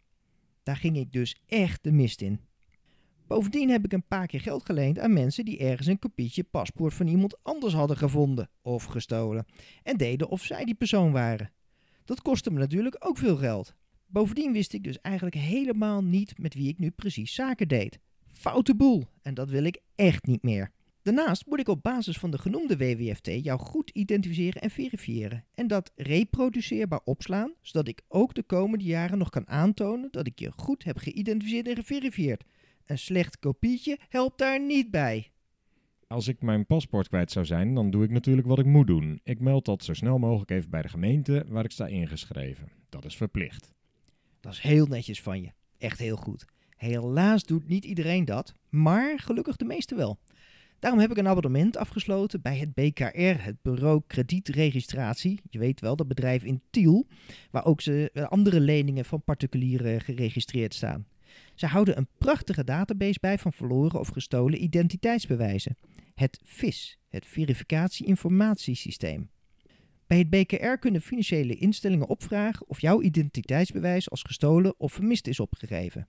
Daar 0.64 0.76
ging 0.76 0.98
ik 0.98 1.12
dus 1.12 1.42
echt 1.46 1.84
de 1.84 1.92
mist 1.92 2.22
in. 2.22 2.40
Bovendien 3.28 3.70
heb 3.70 3.86
ik 3.86 3.94
een 3.94 4.08
paar 4.08 4.28
keer 4.28 4.42
geld 4.42 4.66
geleend 4.66 5.00
aan 5.00 5.14
mensen 5.14 5.46
die 5.46 5.58
ergens 5.58 5.88
een 5.88 6.00
kopietje 6.00 6.44
paspoort 6.44 6.94
van 6.94 7.08
iemand 7.08 7.44
anders 7.44 7.74
hadden 7.74 7.98
gevonden 7.98 8.50
of 8.62 8.84
gestolen 8.84 9.46
en 9.84 9.98
deden 9.98 10.30
of 10.30 10.44
zij 10.44 10.66
die 10.66 10.76
persoon 10.76 11.12
waren. 11.12 11.52
Dat 12.06 12.22
kostte 12.22 12.52
me 12.52 12.60
natuurlijk 12.60 12.96
ook 13.00 13.18
veel 13.18 13.38
geld. 13.38 13.76
Bovendien 14.06 14.54
wist 14.54 14.74
ik 14.74 14.84
dus 14.84 15.02
eigenlijk 15.02 15.36
helemaal 15.36 16.04
niet 16.04 16.38
met 16.38 16.54
wie 16.54 16.68
ik 16.68 16.80
nu 16.80 16.90
precies 16.90 17.34
zaken 17.34 17.68
deed. 17.68 18.00
Foute 18.38 18.76
boel 18.76 19.06
en 19.22 19.34
dat 19.34 19.50
wil 19.50 19.64
ik 19.64 19.80
echt 19.96 20.26
niet 20.26 20.44
meer. 20.44 20.72
Daarnaast 21.02 21.46
moet 21.46 21.60
ik 21.60 21.68
op 21.68 21.84
basis 21.84 22.18
van 22.18 22.32
de 22.32 22.38
genoemde 22.38 22.78
WWFT 22.78 23.44
jou 23.44 23.60
goed 23.60 23.90
identificeren 23.90 24.62
en 24.62 24.70
verifiëren 24.70 25.46
en 25.54 25.68
dat 25.68 25.92
reproduceerbaar 25.96 27.00
opslaan, 27.04 27.54
zodat 27.62 27.88
ik 27.88 28.02
ook 28.08 28.34
de 28.34 28.44
komende 28.44 28.86
jaren 28.86 29.18
nog 29.18 29.30
kan 29.30 29.48
aantonen 29.48 30.12
dat 30.12 30.28
ik 30.28 30.40
je 30.40 30.52
goed 30.56 30.84
heb 30.84 30.98
geïdentificeerd 30.98 31.68
en 31.68 31.76
geverifieerd. 31.76 32.44
Een 32.86 32.98
slecht 32.98 33.40
kopietje 33.40 34.00
helpt 34.10 34.38
daar 34.38 34.62
niet 34.62 34.92
bij. 34.92 35.32
Als 36.08 36.28
ik 36.28 36.42
mijn 36.42 36.66
paspoort 36.66 37.08
kwijt 37.08 37.32
zou 37.32 37.46
zijn, 37.46 37.74
dan 37.74 37.92
doe 37.92 38.04
ik 38.04 38.10
natuurlijk 38.10 38.48
wat 38.48 38.60
ik 38.60 38.66
moet 38.66 38.88
doen. 38.88 39.20
Ik 39.24 39.40
meld 39.40 39.66
dat 39.66 39.84
zo 39.84 39.94
snel 39.94 40.18
mogelijk 40.18 40.52
even 40.52 40.70
bij 40.70 40.82
de 40.82 40.90
gemeente 40.90 41.46
waar 41.48 41.64
ik 41.64 41.72
sta 41.72 41.88
ingeschreven. 41.88 42.72
Dat 42.90 43.06
is 43.06 43.18
verplicht. 43.18 43.74
Dat 44.40 44.54
is 44.54 44.60
heel 44.60 44.86
netjes 44.86 45.22
van 45.22 45.42
je. 45.42 45.52
Echt 45.78 46.00
heel 46.00 46.16
goed. 46.16 46.46
Helaas 46.78 47.44
doet 47.44 47.68
niet 47.68 47.86
iedereen 47.86 48.26
dat, 48.26 48.54
maar 48.70 49.20
gelukkig 49.20 49.56
de 49.56 49.66
meesten 49.66 49.98
wel. 49.98 50.18
Daarom 50.80 51.00
heb 51.00 51.12
ik 51.12 51.18
een 51.18 51.28
abonnement 51.28 51.78
afgesloten 51.78 52.42
bij 52.42 52.58
het 52.58 52.74
BKR, 52.74 53.44
het 53.44 53.62
Bureau 53.62 54.02
Kredietregistratie. 54.08 55.42
Je 55.50 55.60
weet 55.60 55.80
wel, 55.80 55.96
dat 55.96 56.08
bedrijf 56.08 56.44
in 56.44 56.62
Tiel, 56.70 57.08
waar 57.52 57.66
ook 57.66 57.82
ze, 57.82 58.10
eh, 58.14 58.24
andere 58.24 58.60
leningen 58.60 59.06
van 59.06 59.24
particulieren 59.24 60.02
geregistreerd 60.02 60.74
staan. 60.74 61.06
Ze 61.56 61.66
houden 61.66 61.98
een 61.98 62.08
prachtige 62.18 62.64
database 62.64 63.18
bij 63.22 63.38
van 63.38 63.54
verloren 63.54 64.00
of 64.00 64.08
gestolen 64.08 64.64
identiteitsbewijzen. 64.64 65.78
Het 66.16 66.40
VIS, 66.44 67.00
het 67.10 67.26
Verificatie-informatiesysteem. 67.26 69.30
Bij 70.08 70.18
het 70.18 70.30
BKR 70.30 70.78
kunnen 70.80 71.02
financiële 71.02 71.56
instellingen 71.56 72.08
opvragen 72.08 72.70
of 72.70 72.82
jouw 72.82 73.02
identiteitsbewijs 73.02 74.10
als 74.10 74.22
gestolen 74.22 74.74
of 74.78 74.94
vermist 74.94 75.28
is 75.28 75.40
opgegeven. 75.40 76.08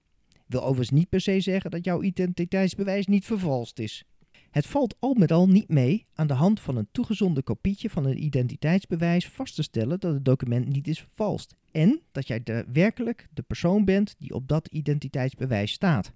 Wil 0.48 0.60
overigens 0.60 0.90
niet 0.98 1.08
per 1.08 1.20
se 1.20 1.40
zeggen 1.40 1.70
dat 1.70 1.84
jouw 1.84 2.02
identiteitsbewijs 2.02 3.06
niet 3.06 3.24
vervalst 3.24 3.78
is. 3.78 4.04
Het 4.50 4.66
valt 4.66 4.96
al 4.98 5.14
met 5.14 5.32
al 5.32 5.48
niet 5.48 5.68
mee 5.68 6.06
aan 6.14 6.26
de 6.26 6.34
hand 6.34 6.60
van 6.60 6.76
een 6.76 6.88
toegezonden 6.92 7.42
kopietje 7.42 7.90
van 7.90 8.04
een 8.04 8.24
identiteitsbewijs 8.24 9.28
vast 9.28 9.54
te 9.54 9.62
stellen 9.62 10.00
dat 10.00 10.14
het 10.14 10.24
document 10.24 10.68
niet 10.68 10.88
is 10.88 11.00
vervalst 11.00 11.54
en 11.72 12.00
dat 12.12 12.26
jij 12.26 12.64
werkelijk 12.72 13.28
de 13.32 13.42
persoon 13.42 13.84
bent 13.84 14.14
die 14.18 14.34
op 14.34 14.48
dat 14.48 14.68
identiteitsbewijs 14.68 15.72
staat. 15.72 16.12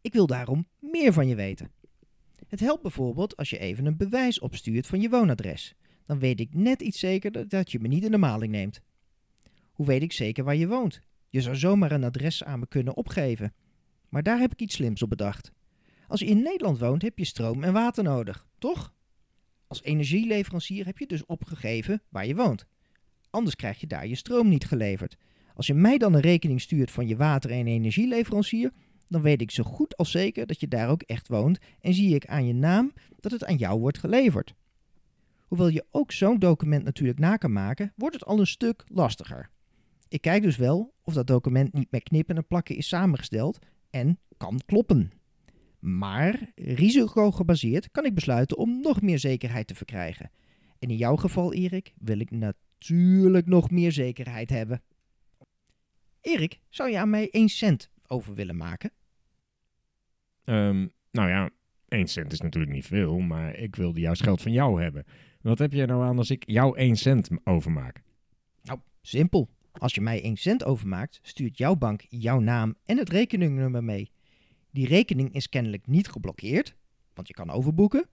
Ik 0.00 0.12
wil 0.12 0.26
daarom 0.26 0.66
meer 0.78 1.12
van 1.12 1.28
je 1.28 1.34
weten. 1.34 1.70
Het 2.48 2.60
helpt 2.60 2.82
bijvoorbeeld 2.82 3.36
als 3.36 3.50
je 3.50 3.58
even 3.58 3.86
een 3.86 3.96
bewijs 3.96 4.38
opstuurt 4.38 4.86
van 4.86 5.00
je 5.00 5.08
woonadres. 5.08 5.74
Dan 6.04 6.18
weet 6.18 6.40
ik 6.40 6.54
net 6.54 6.82
iets 6.82 6.98
zeker 6.98 7.48
dat 7.48 7.72
je 7.72 7.80
me 7.80 7.88
niet 7.88 8.04
in 8.04 8.10
de 8.10 8.18
maling 8.18 8.52
neemt. 8.52 8.80
Hoe 9.72 9.86
weet 9.86 10.02
ik 10.02 10.12
zeker 10.12 10.44
waar 10.44 10.56
je 10.56 10.68
woont? 10.68 11.00
Je 11.28 11.40
zou 11.40 11.56
zomaar 11.56 11.92
een 11.92 12.04
adres 12.04 12.44
aan 12.44 12.58
me 12.58 12.66
kunnen 12.66 12.96
opgeven. 12.96 13.52
Maar 14.12 14.22
daar 14.22 14.38
heb 14.38 14.52
ik 14.52 14.60
iets 14.60 14.74
slims 14.74 15.02
op 15.02 15.08
bedacht. 15.08 15.52
Als 16.08 16.20
je 16.20 16.26
in 16.26 16.42
Nederland 16.42 16.78
woont, 16.78 17.02
heb 17.02 17.18
je 17.18 17.24
stroom 17.24 17.62
en 17.62 17.72
water 17.72 18.04
nodig, 18.04 18.46
toch? 18.58 18.94
Als 19.66 19.82
energieleverancier 19.82 20.84
heb 20.86 20.98
je 20.98 21.06
dus 21.06 21.26
opgegeven 21.26 22.02
waar 22.08 22.26
je 22.26 22.34
woont. 22.34 22.66
Anders 23.30 23.56
krijg 23.56 23.80
je 23.80 23.86
daar 23.86 24.06
je 24.06 24.14
stroom 24.14 24.48
niet 24.48 24.64
geleverd. 24.64 25.16
Als 25.54 25.66
je 25.66 25.74
mij 25.74 25.98
dan 25.98 26.14
een 26.14 26.20
rekening 26.20 26.60
stuurt 26.60 26.90
van 26.90 27.08
je 27.08 27.16
water- 27.16 27.50
en 27.50 27.66
energieleverancier, 27.66 28.72
dan 29.08 29.22
weet 29.22 29.40
ik 29.40 29.50
zo 29.50 29.62
goed 29.62 29.96
als 29.96 30.10
zeker 30.10 30.46
dat 30.46 30.60
je 30.60 30.68
daar 30.68 30.88
ook 30.88 31.02
echt 31.02 31.28
woont 31.28 31.58
en 31.80 31.94
zie 31.94 32.14
ik 32.14 32.26
aan 32.26 32.46
je 32.46 32.54
naam 32.54 32.92
dat 33.20 33.32
het 33.32 33.44
aan 33.44 33.56
jou 33.56 33.80
wordt 33.80 33.98
geleverd. 33.98 34.54
Hoewel 35.46 35.68
je 35.68 35.86
ook 35.90 36.12
zo'n 36.12 36.38
document 36.38 36.84
natuurlijk 36.84 37.18
na 37.18 37.36
kan 37.36 37.52
maken, 37.52 37.92
wordt 37.96 38.14
het 38.14 38.24
al 38.24 38.38
een 38.38 38.46
stuk 38.46 38.84
lastiger. 38.88 39.50
Ik 40.08 40.20
kijk 40.20 40.42
dus 40.42 40.56
wel 40.56 40.94
of 41.02 41.14
dat 41.14 41.26
document 41.26 41.72
niet 41.72 41.90
met 41.90 42.02
knippen 42.02 42.36
en 42.36 42.46
plakken 42.46 42.76
is 42.76 42.88
samengesteld 42.88 43.58
en 43.92 44.18
kan 44.36 44.60
kloppen. 44.66 45.12
Maar 45.78 46.50
risicogebaseerd 46.54 47.90
kan 47.90 48.04
ik 48.04 48.14
besluiten 48.14 48.56
om 48.56 48.80
nog 48.80 49.02
meer 49.02 49.18
zekerheid 49.18 49.66
te 49.66 49.74
verkrijgen. 49.74 50.30
En 50.78 50.88
in 50.88 50.96
jouw 50.96 51.16
geval, 51.16 51.52
Erik, 51.52 51.92
wil 51.98 52.18
ik 52.18 52.30
natuurlijk 52.30 53.46
nog 53.46 53.70
meer 53.70 53.92
zekerheid 53.92 54.50
hebben. 54.50 54.82
Erik, 56.20 56.60
zou 56.68 56.90
je 56.90 56.98
aan 56.98 57.10
mij 57.10 57.30
1 57.30 57.48
cent 57.48 57.90
over 58.06 58.34
willen 58.34 58.56
maken? 58.56 58.90
Um, 60.44 60.92
nou 61.10 61.28
ja, 61.28 61.50
1 61.88 62.06
cent 62.06 62.32
is 62.32 62.40
natuurlijk 62.40 62.72
niet 62.72 62.86
veel, 62.86 63.18
maar 63.18 63.56
ik 63.56 63.76
wilde 63.76 64.00
juist 64.00 64.22
geld 64.22 64.42
van 64.42 64.52
jou 64.52 64.82
hebben. 64.82 65.04
Wat 65.40 65.58
heb 65.58 65.72
je 65.72 65.86
nou 65.86 66.02
aan 66.02 66.18
als 66.18 66.30
ik 66.30 66.42
jou 66.46 66.76
1 66.76 66.96
cent 66.96 67.30
overmaak? 67.44 68.02
Nou, 68.62 68.80
simpel. 69.00 69.48
Als 69.72 69.94
je 69.94 70.00
mij 70.00 70.22
1 70.22 70.36
cent 70.36 70.64
overmaakt, 70.64 71.20
stuurt 71.22 71.58
jouw 71.58 71.76
bank 71.76 72.06
jouw 72.08 72.40
naam 72.40 72.74
en 72.84 72.98
het 72.98 73.08
rekeningnummer 73.08 73.84
mee. 73.84 74.10
Die 74.70 74.86
rekening 74.86 75.34
is 75.34 75.48
kennelijk 75.48 75.86
niet 75.86 76.08
geblokkeerd, 76.08 76.76
want 77.14 77.28
je 77.28 77.34
kan 77.34 77.50
overboeken. 77.50 78.06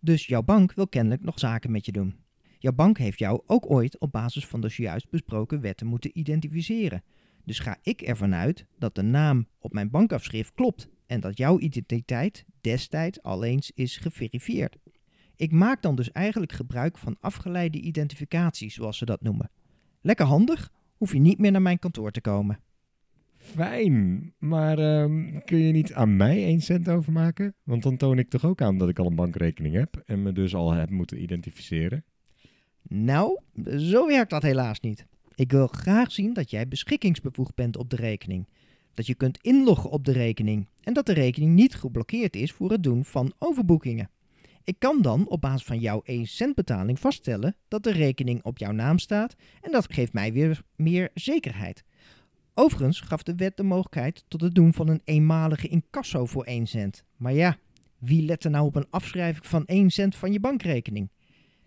Dus 0.00 0.26
jouw 0.26 0.42
bank 0.42 0.72
wil 0.72 0.88
kennelijk 0.88 1.22
nog 1.22 1.38
zaken 1.38 1.70
met 1.70 1.86
je 1.86 1.92
doen. 1.92 2.16
Jouw 2.58 2.72
bank 2.72 2.98
heeft 2.98 3.18
jou 3.18 3.42
ook 3.46 3.70
ooit 3.70 3.98
op 3.98 4.12
basis 4.12 4.46
van 4.46 4.60
de 4.60 4.68
zojuist 4.68 5.10
besproken 5.10 5.60
wetten 5.60 5.86
moeten 5.86 6.18
identificeren. 6.18 7.02
Dus 7.44 7.58
ga 7.58 7.78
ik 7.82 8.00
ervan 8.00 8.34
uit 8.34 8.66
dat 8.78 8.94
de 8.94 9.02
naam 9.02 9.46
op 9.58 9.72
mijn 9.72 9.90
bankafschrift 9.90 10.54
klopt 10.54 10.88
en 11.06 11.20
dat 11.20 11.36
jouw 11.36 11.58
identiteit 11.58 12.44
destijds 12.60 13.22
al 13.22 13.44
eens 13.44 13.70
is 13.74 13.96
geverifieerd. 13.96 14.76
Ik 15.36 15.52
maak 15.52 15.82
dan 15.82 15.94
dus 15.94 16.12
eigenlijk 16.12 16.52
gebruik 16.52 16.98
van 16.98 17.16
afgeleide 17.20 17.80
identificatie, 17.80 18.70
zoals 18.70 18.98
ze 18.98 19.04
dat 19.04 19.22
noemen. 19.22 19.50
Lekker 20.00 20.26
handig, 20.26 20.72
hoef 21.04 21.12
je 21.12 21.20
niet 21.20 21.38
meer 21.38 21.50
naar 21.50 21.62
mijn 21.62 21.78
kantoor 21.78 22.10
te 22.10 22.20
komen. 22.20 22.60
Fijn, 23.36 24.32
maar 24.38 24.78
um, 24.78 25.44
kun 25.44 25.58
je 25.58 25.72
niet 25.72 25.92
aan 25.92 26.16
mij 26.16 26.44
1 26.44 26.60
cent 26.60 26.88
overmaken? 26.88 27.54
Want 27.62 27.82
dan 27.82 27.96
toon 27.96 28.18
ik 28.18 28.28
toch 28.28 28.44
ook 28.44 28.60
aan 28.60 28.78
dat 28.78 28.88
ik 28.88 28.98
al 28.98 29.06
een 29.06 29.14
bankrekening 29.14 29.74
heb 29.74 30.02
en 30.06 30.22
me 30.22 30.32
dus 30.32 30.54
al 30.54 30.72
heb 30.72 30.90
moeten 30.90 31.22
identificeren? 31.22 32.04
Nou, 32.82 33.40
zo 33.76 34.06
werkt 34.06 34.30
dat 34.30 34.42
helaas 34.42 34.80
niet. 34.80 35.06
Ik 35.34 35.50
wil 35.50 35.66
graag 35.66 36.12
zien 36.12 36.32
dat 36.32 36.50
jij 36.50 36.68
beschikkingsbevoegd 36.68 37.54
bent 37.54 37.76
op 37.76 37.90
de 37.90 37.96
rekening. 37.96 38.48
Dat 38.94 39.06
je 39.06 39.14
kunt 39.14 39.38
inloggen 39.42 39.90
op 39.90 40.04
de 40.04 40.12
rekening 40.12 40.68
en 40.80 40.92
dat 40.92 41.06
de 41.06 41.12
rekening 41.12 41.54
niet 41.54 41.74
geblokkeerd 41.74 42.36
is 42.36 42.52
voor 42.52 42.70
het 42.70 42.82
doen 42.82 43.04
van 43.04 43.32
overboekingen. 43.38 44.10
Ik 44.64 44.78
kan 44.78 45.02
dan 45.02 45.28
op 45.28 45.40
basis 45.40 45.66
van 45.66 45.78
jouw 45.78 46.00
1 46.04 46.26
cent 46.26 46.54
betaling 46.54 47.00
vaststellen 47.00 47.56
dat 47.68 47.82
de 47.82 47.92
rekening 47.92 48.42
op 48.42 48.58
jouw 48.58 48.72
naam 48.72 48.98
staat 48.98 49.34
en 49.60 49.72
dat 49.72 49.92
geeft 49.92 50.12
mij 50.12 50.32
weer 50.32 50.62
meer 50.76 51.10
zekerheid. 51.14 51.84
Overigens 52.54 53.00
gaf 53.00 53.22
de 53.22 53.34
wet 53.34 53.56
de 53.56 53.62
mogelijkheid 53.62 54.24
tot 54.28 54.40
het 54.40 54.54
doen 54.54 54.72
van 54.72 54.88
een 54.88 55.00
eenmalige 55.04 55.68
incasso 55.68 56.26
voor 56.26 56.44
1 56.44 56.66
cent. 56.66 57.04
Maar 57.16 57.32
ja, 57.32 57.56
wie 57.98 58.24
let 58.24 58.44
er 58.44 58.50
nou 58.50 58.66
op 58.66 58.76
een 58.76 58.90
afschrijving 58.90 59.46
van 59.46 59.64
1 59.64 59.90
cent 59.90 60.16
van 60.16 60.32
je 60.32 60.40
bankrekening? 60.40 61.10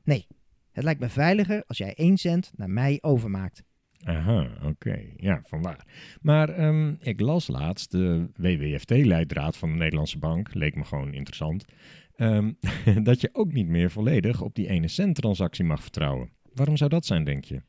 Nee, 0.04 0.28
het 0.72 0.84
lijkt 0.84 1.00
me 1.00 1.10
veiliger 1.10 1.64
als 1.68 1.78
jij 1.78 1.94
1 1.94 2.18
cent 2.18 2.52
naar 2.56 2.70
mij 2.70 2.98
overmaakt. 3.02 3.64
Aha, 4.04 4.50
oké. 4.64 5.00
Ja, 5.18 5.42
vandaar. 5.44 5.86
Maar 6.22 6.66
um, 6.68 6.98
ik 7.02 7.20
las 7.20 7.48
laatst 7.48 7.92
de 7.92 8.30
WWFT-leidraad 8.36 9.58
van 9.58 9.70
de 9.72 9.78
Nederlandse 9.78 10.18
Bank, 10.18 10.54
leek 10.54 10.76
me 10.76 10.84
gewoon 10.84 11.14
interessant, 11.14 11.66
um, 12.18 12.58
dat 13.04 13.22
je 13.22 13.30
ook 13.32 13.54
niet 13.54 13.68
meer 13.68 13.92
volledig 13.92 14.42
op 14.42 14.56
die 14.56 14.70
ene 14.70 14.88
cent 14.88 15.16
transactie 15.16 15.66
mag 15.66 15.82
vertrouwen. 15.82 16.30
Waarom 16.54 16.78
zou 16.78 16.90
dat 16.90 17.06
zijn, 17.06 17.24
denk 17.24 17.44
je? 17.44 17.62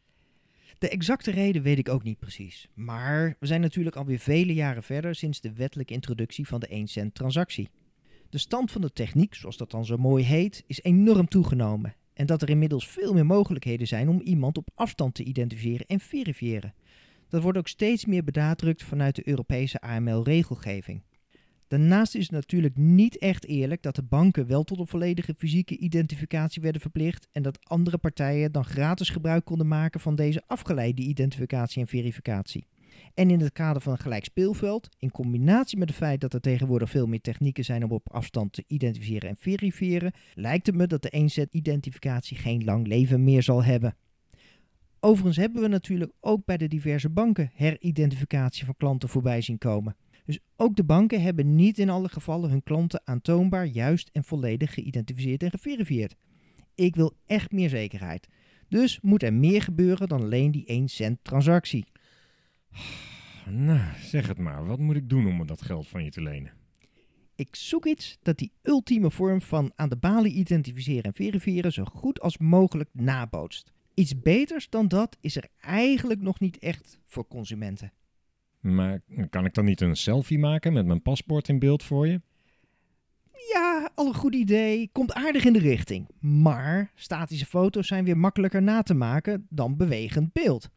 De 0.79 0.89
exacte 0.89 1.31
reden 1.31 1.63
weet 1.63 1.79
ik 1.79 1.89
ook 1.89 2.03
niet 2.03 2.19
precies. 2.19 2.69
Maar 2.75 3.37
we 3.39 3.47
zijn 3.47 3.61
natuurlijk 3.61 3.97
alweer 3.97 4.19
vele 4.19 4.55
jaren 4.55 4.83
verder 4.83 5.15
sinds 5.15 5.41
de 5.41 5.53
wettelijke 5.53 5.93
introductie 5.93 6.47
van 6.47 6.61
de 6.61 6.67
1 6.67 6.87
cent 6.87 7.15
transactie. 7.15 7.69
De 8.31 8.39
stand 8.39 8.71
van 8.71 8.81
de 8.81 8.93
techniek, 8.93 9.35
zoals 9.35 9.57
dat 9.57 9.71
dan 9.71 9.85
zo 9.85 9.97
mooi 9.97 10.25
heet, 10.25 10.65
is 10.67 10.83
enorm 10.83 11.29
toegenomen. 11.29 11.95
En 12.15 12.27
dat 12.27 12.43
er 12.43 12.51
inmiddels 12.51 12.89
veel 12.89 13.15
meer 13.15 13.27
mogelijkheden 13.27 13.87
zijn 13.87 14.09
om 14.09 14.21
iemand 14.21 14.59
op 14.59 14.71
afstand 14.75 15.15
te 15.15 15.25
identificeren 15.25 15.87
en 15.87 16.01
verifiëren. 16.01 16.75
Dat 17.29 17.43
wordt 17.43 17.59
ook 17.59 17.69
steeds 17.69 18.05
meer 18.05 18.25
benadrukt 18.25 18.83
vanuit 18.83 19.15
de 19.15 19.29
Europese 19.29 19.81
AML-regelgeving. 19.81 21.03
Daarnaast 21.69 22.15
is 22.15 22.23
het 22.23 22.31
natuurlijk 22.31 22.77
niet 22.77 23.19
echt 23.19 23.47
eerlijk 23.47 23.83
dat 23.83 23.95
de 23.95 24.03
banken 24.03 24.47
wel 24.47 24.65
tot 24.65 24.79
een 24.79 24.87
volledige 24.87 25.35
fysieke 25.35 25.77
identificatie 25.77 26.63
werden 26.63 26.81
verplicht 26.81 27.29
en 27.33 27.43
dat 27.43 27.59
andere 27.63 27.99
partijen 27.99 28.53
dan 28.53 28.65
gratis 28.65 29.11
gebruik 29.11 29.45
konden 29.45 29.69
maken 29.69 30.01
van 30.01 30.15
deze 30.15 30.43
afgeleide 30.47 31.03
identificatie 31.03 31.81
en 31.81 31.89
verificatie. 31.89 32.67
En 33.15 33.31
in 33.31 33.41
het 33.41 33.53
kader 33.53 33.83
van 33.83 33.93
een 33.93 33.99
gelijk 33.99 34.25
speelveld, 34.25 34.89
in 34.99 35.11
combinatie 35.11 35.79
met 35.79 35.89
het 35.89 35.99
feit 35.99 36.21
dat 36.21 36.35
er 36.35 36.41
tegenwoordig 36.41 36.91
veel 36.91 37.07
meer 37.07 37.21
technieken 37.21 37.65
zijn 37.65 37.85
om 37.85 37.91
op 37.91 38.13
afstand 38.13 38.53
te 38.53 38.65
identificeren 38.67 39.29
en 39.29 39.37
verifiëren, 39.39 40.13
lijkt 40.35 40.67
het 40.67 40.77
me 40.77 40.87
dat 40.87 41.03
de 41.03 41.11
1 41.11 41.31
identificatie 41.51 42.37
geen 42.37 42.65
lang 42.65 42.87
leven 42.87 43.25
meer 43.25 43.43
zal 43.43 43.65
hebben. 43.65 43.97
Overigens 45.01 45.37
hebben 45.37 45.63
we 45.63 45.69
natuurlijk 45.69 46.13
ook 46.21 46.45
bij 46.45 46.57
de 46.57 46.69
diverse 46.69 47.09
banken 47.09 47.51
heridentificatie 47.55 48.65
van 48.65 48.77
klanten 48.77 49.09
voorbij 49.09 49.41
zien 49.41 49.59
komen. 49.59 49.97
Dus 50.29 50.39
ook 50.57 50.77
de 50.77 50.85
banken 50.85 51.23
hebben 51.23 51.55
niet 51.55 51.79
in 51.79 51.91
alle 51.91 52.09
gevallen 52.09 52.51
hun 52.51 52.63
klanten 52.63 53.01
aantoonbaar 53.05 53.67
juist 53.67 54.11
en 54.13 54.25
volledig 54.25 54.75
geïdentificeerd 54.75 55.43
en 55.43 55.51
geverifieerd. 55.51 56.15
Ik 56.75 56.97
wil 56.97 57.17
echt 57.27 57.53
meer 57.53 57.69
zekerheid. 57.69 58.29
Dus 58.69 59.01
moet 59.01 59.23
er 59.23 59.33
meer 59.33 59.63
gebeuren 59.63 60.09
dan 60.09 60.21
alleen 60.21 60.51
die 60.51 60.67
1 60.67 60.89
cent 60.89 61.19
transactie. 61.23 61.87
Nou, 63.47 63.81
zeg 64.01 64.29
het 64.29 64.39
maar. 64.39 64.67
Wat 64.67 64.79
moet 64.79 64.97
ik 64.97 65.09
doen 65.09 65.27
om 65.27 65.47
dat 65.47 65.63
geld 65.63 65.89
van 65.89 66.05
je 66.05 66.11
te 66.11 66.23
lenen? 66.23 66.53
Ik 67.35 67.57
zoek 67.57 67.87
iets 67.87 68.19
dat 68.23 68.39
die 68.39 68.53
ultieme 68.63 69.11
vorm 69.11 69.43
van 69.43 69.73
aan 69.77 69.89
de 69.89 69.97
balie 69.97 70.35
identificeren 70.35 71.03
en 71.03 71.15
verifiëren 71.15 71.73
zo 71.73 71.85
goed 71.85 72.21
als 72.21 72.39
mogelijk 72.39 72.91
nabootst. 72.93 73.73
Iets 73.95 74.21
beters 74.21 74.69
dan 74.69 74.89
dat 74.89 75.17
is 75.21 75.37
er 75.37 75.49
eigenlijk 75.59 76.21
nog 76.21 76.41
niet 76.41 76.59
echt 76.59 76.99
voor 77.07 77.29
consumenten. 77.29 77.93
Maar 78.75 79.01
kan 79.31 79.45
ik 79.45 79.55
dan 79.55 79.65
niet 79.65 79.81
een 79.81 79.97
selfie 79.97 80.39
maken 80.39 80.73
met 80.73 80.87
mijn 80.87 81.03
paspoort 81.03 81.49
in 81.49 81.59
beeld 81.59 81.83
voor 81.83 82.07
je? 82.07 82.21
Ja, 83.53 83.91
al 83.95 84.07
een 84.07 84.15
goed 84.15 84.35
idee, 84.35 84.89
komt 84.93 85.13
aardig 85.13 85.45
in 85.45 85.53
de 85.53 85.59
richting. 85.59 86.09
Maar 86.21 86.91
statische 86.95 87.47
foto's 87.47 87.87
zijn 87.87 88.05
weer 88.05 88.19
makkelijker 88.19 88.63
na 88.63 88.83
te 88.83 88.95
maken 88.95 89.47
dan 89.49 89.77
bewegend 89.77 90.33
beeld. 90.33 90.69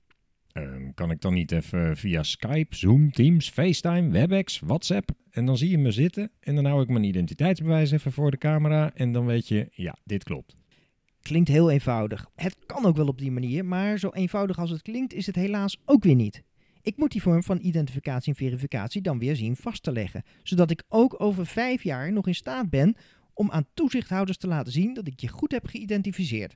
Ehm, 0.51 0.91
kan 0.93 1.11
ik 1.11 1.21
dan 1.21 1.33
niet 1.33 1.51
even 1.51 1.97
via 1.97 2.23
Skype, 2.23 2.75
Zoom, 2.75 3.11
Teams, 3.11 3.49
FaceTime, 3.49 4.09
WebEx, 4.09 4.59
WhatsApp 4.59 5.09
en 5.29 5.45
dan 5.45 5.57
zie 5.57 5.69
je 5.69 5.77
me 5.77 5.91
zitten 5.91 6.31
en 6.39 6.55
dan 6.55 6.65
hou 6.65 6.81
ik 6.81 6.89
mijn 6.89 7.03
identiteitsbewijs 7.03 7.91
even 7.91 8.11
voor 8.11 8.31
de 8.31 8.37
camera 8.37 8.91
en 8.93 9.11
dan 9.11 9.25
weet 9.25 9.47
je, 9.47 9.67
ja, 9.71 9.97
dit 10.03 10.23
klopt. 10.23 10.55
Klinkt 11.21 11.49
heel 11.49 11.71
eenvoudig. 11.71 12.27
Het 12.35 12.57
kan 12.65 12.85
ook 12.85 12.95
wel 12.95 13.07
op 13.07 13.17
die 13.17 13.31
manier, 13.31 13.65
maar 13.65 13.97
zo 13.97 14.09
eenvoudig 14.09 14.57
als 14.59 14.69
het 14.69 14.81
klinkt 14.81 15.13
is 15.13 15.25
het 15.25 15.35
helaas 15.35 15.77
ook 15.85 16.03
weer 16.03 16.15
niet. 16.15 16.43
Ik 16.81 16.97
moet 16.97 17.11
die 17.11 17.21
vorm 17.21 17.43
van 17.43 17.59
identificatie 17.61 18.31
en 18.31 18.37
verificatie 18.37 19.01
dan 19.01 19.19
weer 19.19 19.35
zien 19.35 19.55
vast 19.55 19.83
te 19.83 19.91
leggen, 19.91 20.23
zodat 20.43 20.71
ik 20.71 20.83
ook 20.87 21.21
over 21.21 21.45
vijf 21.45 21.83
jaar 21.83 22.11
nog 22.11 22.27
in 22.27 22.35
staat 22.35 22.69
ben 22.69 22.95
om 23.33 23.51
aan 23.51 23.67
toezichthouders 23.73 24.37
te 24.37 24.47
laten 24.47 24.71
zien 24.71 24.93
dat 24.93 25.07
ik 25.07 25.19
je 25.19 25.27
goed 25.27 25.51
heb 25.51 25.67
geïdentificeerd. 25.67 26.55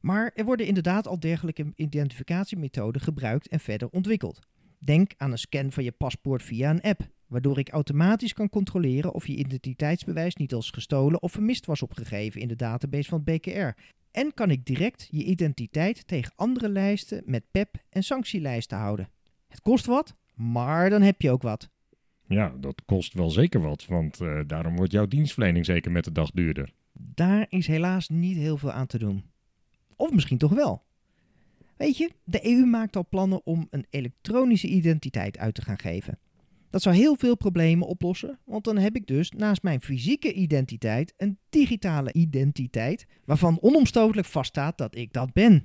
Maar 0.00 0.30
er 0.34 0.44
worden 0.44 0.66
inderdaad 0.66 1.06
al 1.06 1.20
dergelijke 1.20 1.72
identificatiemethoden 1.76 3.00
gebruikt 3.00 3.48
en 3.48 3.60
verder 3.60 3.88
ontwikkeld. 3.88 4.38
Denk 4.78 5.12
aan 5.16 5.32
een 5.32 5.38
scan 5.38 5.72
van 5.72 5.84
je 5.84 5.92
paspoort 5.92 6.42
via 6.42 6.70
een 6.70 6.80
app, 6.80 7.08
waardoor 7.26 7.58
ik 7.58 7.68
automatisch 7.68 8.32
kan 8.32 8.48
controleren 8.48 9.14
of 9.14 9.26
je 9.26 9.36
identiteitsbewijs 9.36 10.36
niet 10.36 10.54
als 10.54 10.70
gestolen 10.70 11.22
of 11.22 11.32
vermist 11.32 11.66
was 11.66 11.82
opgegeven 11.82 12.40
in 12.40 12.48
de 12.48 12.56
database 12.56 13.08
van 13.08 13.22
het 13.24 13.40
BKR. 13.40 13.80
En 14.10 14.34
kan 14.34 14.50
ik 14.50 14.64
direct 14.64 15.08
je 15.10 15.24
identiteit 15.24 16.06
tegen 16.06 16.32
andere 16.36 16.68
lijsten 16.68 17.22
met 17.24 17.50
PEP 17.50 17.82
en 17.90 18.02
sanctielijsten 18.02 18.78
houden. 18.78 19.08
Het 19.56 19.64
kost 19.64 19.86
wat, 19.86 20.16
maar 20.34 20.90
dan 20.90 21.02
heb 21.02 21.22
je 21.22 21.30
ook 21.30 21.42
wat. 21.42 21.70
Ja, 22.26 22.54
dat 22.60 22.82
kost 22.84 23.14
wel 23.14 23.30
zeker 23.30 23.60
wat, 23.60 23.86
want 23.86 24.20
uh, 24.20 24.40
daarom 24.46 24.76
wordt 24.76 24.92
jouw 24.92 25.06
dienstverlening 25.06 25.64
zeker 25.64 25.90
met 25.90 26.04
de 26.04 26.12
dag 26.12 26.30
duurder. 26.30 26.72
Daar 26.92 27.46
is 27.48 27.66
helaas 27.66 28.08
niet 28.08 28.36
heel 28.36 28.56
veel 28.56 28.72
aan 28.72 28.86
te 28.86 28.98
doen. 28.98 29.24
Of 29.96 30.12
misschien 30.12 30.38
toch 30.38 30.52
wel. 30.52 30.82
Weet 31.76 31.96
je, 31.96 32.10
de 32.24 32.46
EU 32.46 32.64
maakt 32.64 32.96
al 32.96 33.06
plannen 33.08 33.46
om 33.46 33.66
een 33.70 33.86
elektronische 33.90 34.68
identiteit 34.68 35.38
uit 35.38 35.54
te 35.54 35.62
gaan 35.62 35.78
geven. 35.78 36.18
Dat 36.70 36.82
zou 36.82 36.94
heel 36.96 37.16
veel 37.16 37.36
problemen 37.36 37.86
oplossen, 37.86 38.38
want 38.44 38.64
dan 38.64 38.78
heb 38.78 38.96
ik 38.96 39.06
dus 39.06 39.30
naast 39.30 39.62
mijn 39.62 39.80
fysieke 39.80 40.32
identiteit 40.32 41.14
een 41.16 41.38
digitale 41.48 42.12
identiteit, 42.12 43.06
waarvan 43.24 43.60
onomstotelijk 43.60 44.26
vaststaat 44.26 44.78
dat 44.78 44.96
ik 44.96 45.12
dat 45.12 45.32
ben. 45.32 45.64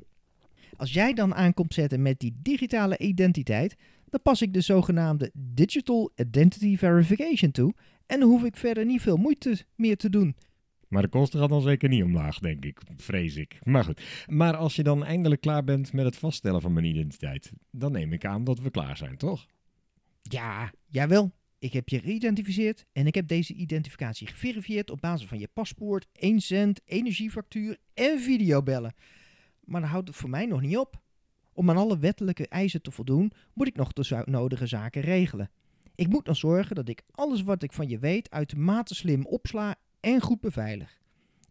Als 0.77 0.93
jij 0.93 1.13
dan 1.13 1.35
aankomt 1.35 1.73
zetten 1.73 2.01
met 2.01 2.19
die 2.19 2.39
digitale 2.41 2.97
identiteit, 2.97 3.75
dan 4.09 4.21
pas 4.21 4.41
ik 4.41 4.53
de 4.53 4.61
zogenaamde 4.61 5.31
Digital 5.33 6.11
Identity 6.15 6.77
Verification 6.77 7.51
toe 7.51 7.73
en 8.05 8.19
dan 8.19 8.29
hoef 8.29 8.43
ik 8.43 8.57
verder 8.57 8.85
niet 8.85 9.01
veel 9.01 9.17
moeite 9.17 9.65
meer 9.75 9.97
te 9.97 10.09
doen. 10.09 10.35
Maar 10.87 11.01
de 11.01 11.07
kosten 11.07 11.39
gaan 11.39 11.49
dan 11.49 11.61
zeker 11.61 11.89
niet 11.89 12.03
omlaag, 12.03 12.39
denk 12.39 12.65
ik, 12.65 12.81
vrees 12.97 13.35
ik. 13.35 13.59
Maar 13.63 13.83
goed. 13.83 14.25
Maar 14.27 14.55
als 14.55 14.75
je 14.75 14.83
dan 14.83 15.05
eindelijk 15.05 15.41
klaar 15.41 15.63
bent 15.63 15.93
met 15.93 16.05
het 16.05 16.15
vaststellen 16.15 16.61
van 16.61 16.73
mijn 16.73 16.85
identiteit, 16.85 17.51
dan 17.71 17.91
neem 17.91 18.13
ik 18.13 18.25
aan 18.25 18.43
dat 18.43 18.59
we 18.59 18.71
klaar 18.71 18.97
zijn, 18.97 19.17
toch? 19.17 19.45
Ja, 20.21 20.71
jawel. 20.87 21.31
Ik 21.59 21.73
heb 21.73 21.89
je 21.89 21.99
geïdentificeerd 21.99 22.85
en 22.91 23.07
ik 23.07 23.15
heb 23.15 23.27
deze 23.27 23.53
identificatie 23.53 24.27
geverifieerd 24.27 24.89
op 24.89 25.01
basis 25.01 25.27
van 25.27 25.39
je 25.39 25.49
paspoort, 25.53 26.07
1 26.13 26.39
cent, 26.39 26.81
energiefactuur 26.85 27.77
en 27.93 28.19
videobellen. 28.19 28.93
Maar 29.63 29.81
dat 29.81 29.89
houdt 29.89 30.07
het 30.07 30.17
voor 30.17 30.29
mij 30.29 30.45
nog 30.45 30.61
niet 30.61 30.77
op. 30.77 31.01
Om 31.53 31.69
aan 31.69 31.77
alle 31.77 31.99
wettelijke 31.99 32.47
eisen 32.47 32.81
te 32.81 32.91
voldoen, 32.91 33.31
moet 33.53 33.67
ik 33.67 33.75
nog 33.75 33.93
de 33.93 34.23
nodige 34.25 34.67
zaken 34.67 35.01
regelen. 35.01 35.49
Ik 35.95 36.07
moet 36.07 36.25
dan 36.25 36.35
zorgen 36.35 36.75
dat 36.75 36.89
ik 36.89 37.03
alles 37.11 37.43
wat 37.43 37.63
ik 37.63 37.73
van 37.73 37.87
je 37.87 37.99
weet 37.99 38.31
uitermate 38.31 38.95
slim 38.95 39.25
opsla 39.25 39.75
en 39.99 40.21
goed 40.21 40.41
beveilig. 40.41 40.99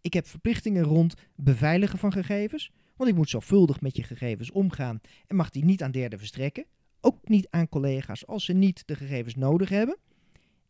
Ik 0.00 0.12
heb 0.12 0.26
verplichtingen 0.26 0.82
rond 0.82 1.14
beveiligen 1.34 1.98
van 1.98 2.12
gegevens, 2.12 2.70
want 2.96 3.10
ik 3.10 3.16
moet 3.16 3.30
zorgvuldig 3.30 3.80
met 3.80 3.96
je 3.96 4.02
gegevens 4.02 4.50
omgaan 4.50 5.00
en 5.26 5.36
mag 5.36 5.50
die 5.50 5.64
niet 5.64 5.82
aan 5.82 5.90
derden 5.90 6.18
verstrekken, 6.18 6.66
ook 7.00 7.28
niet 7.28 7.48
aan 7.50 7.68
collega's 7.68 8.26
als 8.26 8.44
ze 8.44 8.52
niet 8.52 8.82
de 8.86 8.94
gegevens 8.94 9.34
nodig 9.34 9.68
hebben. 9.68 9.96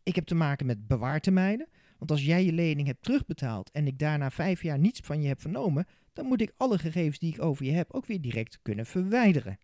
Ik 0.02 0.14
heb 0.14 0.24
te 0.24 0.34
maken 0.34 0.66
met 0.66 0.86
bewaartermijnen, 0.86 1.68
want 1.98 2.10
als 2.10 2.24
jij 2.24 2.44
je 2.44 2.52
lening 2.52 2.86
hebt 2.86 3.02
terugbetaald 3.02 3.70
en 3.70 3.86
ik 3.86 3.98
daarna 3.98 4.30
vijf 4.30 4.62
jaar 4.62 4.78
niets 4.78 5.00
van 5.00 5.22
je 5.22 5.28
heb 5.28 5.40
vernomen, 5.40 5.86
dan 6.12 6.26
moet 6.26 6.40
ik 6.40 6.52
alle 6.56 6.78
gegevens 6.78 7.18
die 7.18 7.32
ik 7.34 7.42
over 7.42 7.64
je 7.64 7.72
heb 7.72 7.92
ook 7.92 8.06
weer 8.06 8.20
direct 8.20 8.58
kunnen 8.62 8.86
verwijderen. 8.86 9.58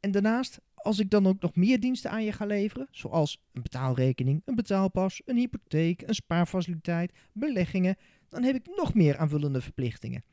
En 0.00 0.10
daarnaast, 0.10 0.60
als 0.74 0.98
ik 0.98 1.10
dan 1.10 1.26
ook 1.26 1.40
nog 1.40 1.54
meer 1.54 1.80
diensten 1.80 2.10
aan 2.10 2.24
je 2.24 2.32
ga 2.32 2.46
leveren, 2.46 2.88
zoals 2.90 3.42
een 3.52 3.62
betaalrekening, 3.62 4.42
een 4.44 4.54
betaalpas, 4.54 5.22
een 5.24 5.36
hypotheek, 5.36 6.02
een 6.02 6.14
spaarfaciliteit, 6.14 7.12
beleggingen, 7.32 7.96
dan 8.28 8.42
heb 8.42 8.54
ik 8.54 8.66
nog 8.76 8.94
meer 8.94 9.16
aanvullende 9.16 9.60
verplichtingen. 9.60 10.24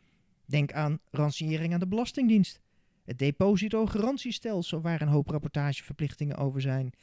Denk 0.46 0.74
aan 0.74 1.00
ranciering 1.12 1.74
aan 1.74 1.80
de 1.80 1.88
Belastingdienst, 1.88 2.62
het 3.06 3.20
depositogarantiestelsel 3.20 4.82
waar 4.82 5.02
een 5.02 5.08
hoop 5.08 5.28
rapportageverplichtingen 5.28 6.38
over 6.38 6.62
zijn, 6.62 6.94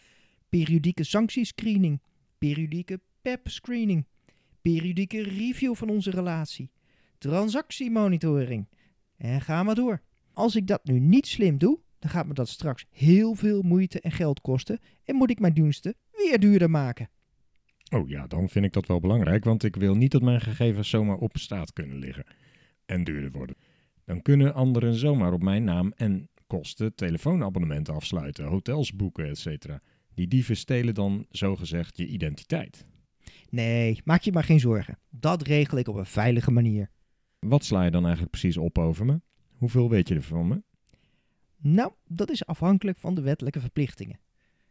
periodieke 0.48 1.04
sanctiescreening, 1.04 2.00
periodieke 2.38 3.00
PEP-screening, 3.22 4.06
periodieke 4.62 5.22
review 5.22 5.74
van 5.74 5.90
onze 5.90 6.10
relatie, 6.10 6.70
transactiemonitoring. 7.20 8.68
En 9.16 9.40
ga 9.40 9.62
maar 9.62 9.74
door. 9.74 10.00
Als 10.32 10.56
ik 10.56 10.66
dat 10.66 10.84
nu 10.84 10.98
niet 10.98 11.26
slim 11.26 11.58
doe, 11.58 11.78
dan 11.98 12.10
gaat 12.10 12.26
me 12.26 12.34
dat 12.34 12.48
straks 12.48 12.86
heel 12.90 13.34
veel 13.34 13.62
moeite 13.62 14.00
en 14.00 14.12
geld 14.12 14.40
kosten 14.40 14.78
en 15.04 15.14
moet 15.16 15.30
ik 15.30 15.40
mijn 15.40 15.52
diensten 15.52 15.94
weer 16.10 16.40
duurder 16.40 16.70
maken. 16.70 17.10
Oh 17.90 18.08
ja, 18.08 18.26
dan 18.26 18.48
vind 18.48 18.64
ik 18.64 18.72
dat 18.72 18.86
wel 18.86 19.00
belangrijk, 19.00 19.44
want 19.44 19.64
ik 19.64 19.76
wil 19.76 19.94
niet 19.94 20.10
dat 20.10 20.22
mijn 20.22 20.40
gegevens 20.40 20.88
zomaar 20.88 21.16
op 21.16 21.36
straat 21.36 21.72
kunnen 21.72 21.98
liggen 21.98 22.24
en 22.86 23.04
duurder 23.04 23.30
worden. 23.30 23.56
Dan 24.04 24.22
kunnen 24.22 24.54
anderen 24.54 24.94
zomaar 24.94 25.32
op 25.32 25.42
mijn 25.42 25.64
naam 25.64 25.92
en 25.96 26.28
kosten 26.46 26.94
telefoonabonnementen 26.94 27.94
afsluiten, 27.94 28.44
hotels 28.44 28.96
boeken, 28.96 29.28
etc. 29.28 29.66
Die 30.14 30.28
dieven 30.28 30.56
stelen 30.56 30.94
dan 30.94 31.26
zogezegd 31.30 31.96
je 31.96 32.06
identiteit. 32.06 32.86
Nee, 33.50 34.00
maak 34.04 34.22
je 34.22 34.32
maar 34.32 34.44
geen 34.44 34.60
zorgen. 34.60 34.98
Dat 35.10 35.42
regel 35.42 35.78
ik 35.78 35.88
op 35.88 35.96
een 35.96 36.06
veilige 36.06 36.50
manier. 36.50 36.90
Wat 37.40 37.64
sla 37.64 37.84
je 37.84 37.90
dan 37.90 38.02
eigenlijk 38.02 38.30
precies 38.30 38.56
op 38.56 38.78
over 38.78 39.06
me? 39.06 39.20
Hoeveel 39.56 39.90
weet 39.90 40.08
je 40.08 40.14
er 40.14 40.22
van 40.22 40.48
me? 40.48 40.62
Nou, 41.56 41.92
dat 42.06 42.30
is 42.30 42.46
afhankelijk 42.46 42.98
van 42.98 43.14
de 43.14 43.20
wettelijke 43.20 43.60
verplichtingen. 43.60 44.20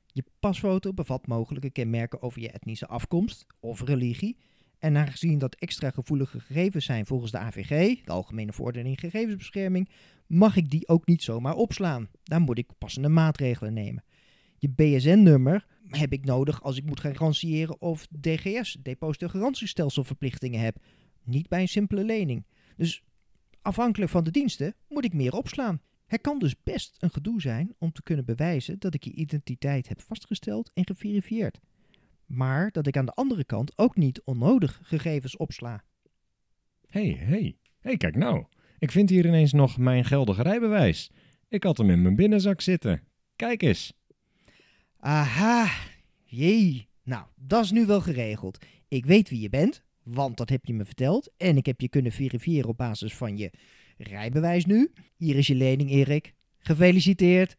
Je 0.06 0.24
pasfoto 0.40 0.94
bevat 0.94 1.28
mogelijke 1.28 1.70
kenmerken 1.70 2.22
over 2.22 2.42
je 2.42 2.52
etnische 2.52 2.88
afkomst 2.88 3.46
of 3.60 3.82
religie. 3.82 4.38
En 4.80 4.98
aangezien 4.98 5.38
dat 5.38 5.56
extra 5.56 5.90
gevoelige 5.90 6.40
gegevens 6.40 6.86
zijn 6.86 7.06
volgens 7.06 7.32
de 7.32 7.38
AVG, 7.38 8.04
de 8.04 8.12
Algemene 8.12 8.54
Verordening 8.54 9.00
Gegevensbescherming, 9.00 9.90
mag 10.28 10.56
ik 10.56 10.70
die 10.70 10.88
ook 10.88 11.08
niet 11.08 11.24
zomaar 11.24 11.56
opslaan. 11.56 12.10
Daar 12.24 12.42
moet 12.42 12.58
ik 12.58 12.78
passende 12.78 13.10
maatregelen 13.10 13.74
nemen. 13.74 14.04
Je 14.58 14.70
BSN-nummer 14.70 15.66
heb 15.88 16.14
ik 16.14 16.26
nodig 16.26 16.64
als 16.64 16.78
ik 16.78 16.86
moet 16.86 17.00
garantiëren 17.00 17.82
of 17.82 18.08
DGS, 18.20 18.78
depositogarantiestelselverplichtingen 18.82 20.60
heb. 20.60 20.78
Niet 21.24 21.48
bij 21.48 21.62
een 21.62 21.68
simpele 21.68 22.04
lening. 22.04 22.46
Dus 22.80 23.04
afhankelijk 23.62 24.12
van 24.12 24.24
de 24.24 24.32
diensten 24.32 24.76
moet 24.88 25.06
ik 25.06 25.14
meer 25.14 25.34
opslaan. 25.34 25.82
Het 26.06 26.22
kan 26.22 26.40
dus 26.40 26.64
best 26.64 26.96
een 27.00 27.10
gedoe 27.10 27.42
zijn 27.42 27.76
om 27.78 27.92
te 27.92 28.04
kunnen 28.04 28.26
bewijzen 28.26 28.80
dat 28.80 28.94
ik 28.94 29.04
je 29.04 29.12
identiteit 29.12 29.88
heb 29.88 30.02
vastgesteld 30.02 30.72
en 30.74 30.86
geverifieerd. 30.86 31.60
Maar 32.26 32.72
dat 32.72 32.88
ik 32.88 32.98
aan 32.98 33.06
de 33.06 33.14
andere 33.14 33.44
kant 33.44 33.78
ook 33.78 33.96
niet 33.96 34.22
onnodig 34.24 34.80
gegevens 34.84 35.38
opsla. 35.38 35.84
Hé, 36.88 37.12
hey, 37.12 37.26
hé, 37.26 37.26
hey. 37.26 37.58
hey, 37.80 37.98
kijk 37.98 38.16
nou. 38.16 38.46
Ik 38.78 38.92
vind 38.92 39.10
hier 39.10 39.26
ineens 39.26 39.54
nog 39.54 39.78
mijn 39.78 40.06
geldige 40.06 40.42
rijbewijs. 40.42 41.12
Ik 41.48 41.64
had 41.64 41.78
hem 41.78 41.90
in 41.90 42.02
mijn 42.02 42.16
binnenzak 42.16 42.62
zitten. 42.62 43.04
Kijk 43.36 43.62
eens. 43.62 43.94
Aha, 44.98 45.72
jee. 46.24 46.88
Nou, 47.04 47.26
dat 47.36 47.64
is 47.64 47.72
nu 47.72 47.86
wel 47.86 48.02
geregeld. 48.02 48.66
Ik 48.88 49.06
weet 49.06 49.30
wie 49.30 49.42
je 49.42 49.50
bent, 49.50 49.84
want 50.14 50.38
dat 50.38 50.50
heb 50.50 50.66
je 50.66 50.74
me 50.74 50.86
verteld. 50.86 51.32
En 51.38 51.58
ik 51.58 51.66
heb 51.66 51.82
je 51.82 51.90
kunnen 51.90 52.12
verifiëren 52.12 52.70
op 52.70 52.78
basis 52.78 53.14
van 53.14 53.38
je 53.38 53.52
rijbewijs 53.98 54.66
nu. 54.66 54.92
Hier 55.18 55.36
is 55.36 55.48
je 55.48 55.56
lening, 55.56 55.90
Erik. 55.90 56.34
Gefeliciteerd. 56.60 57.58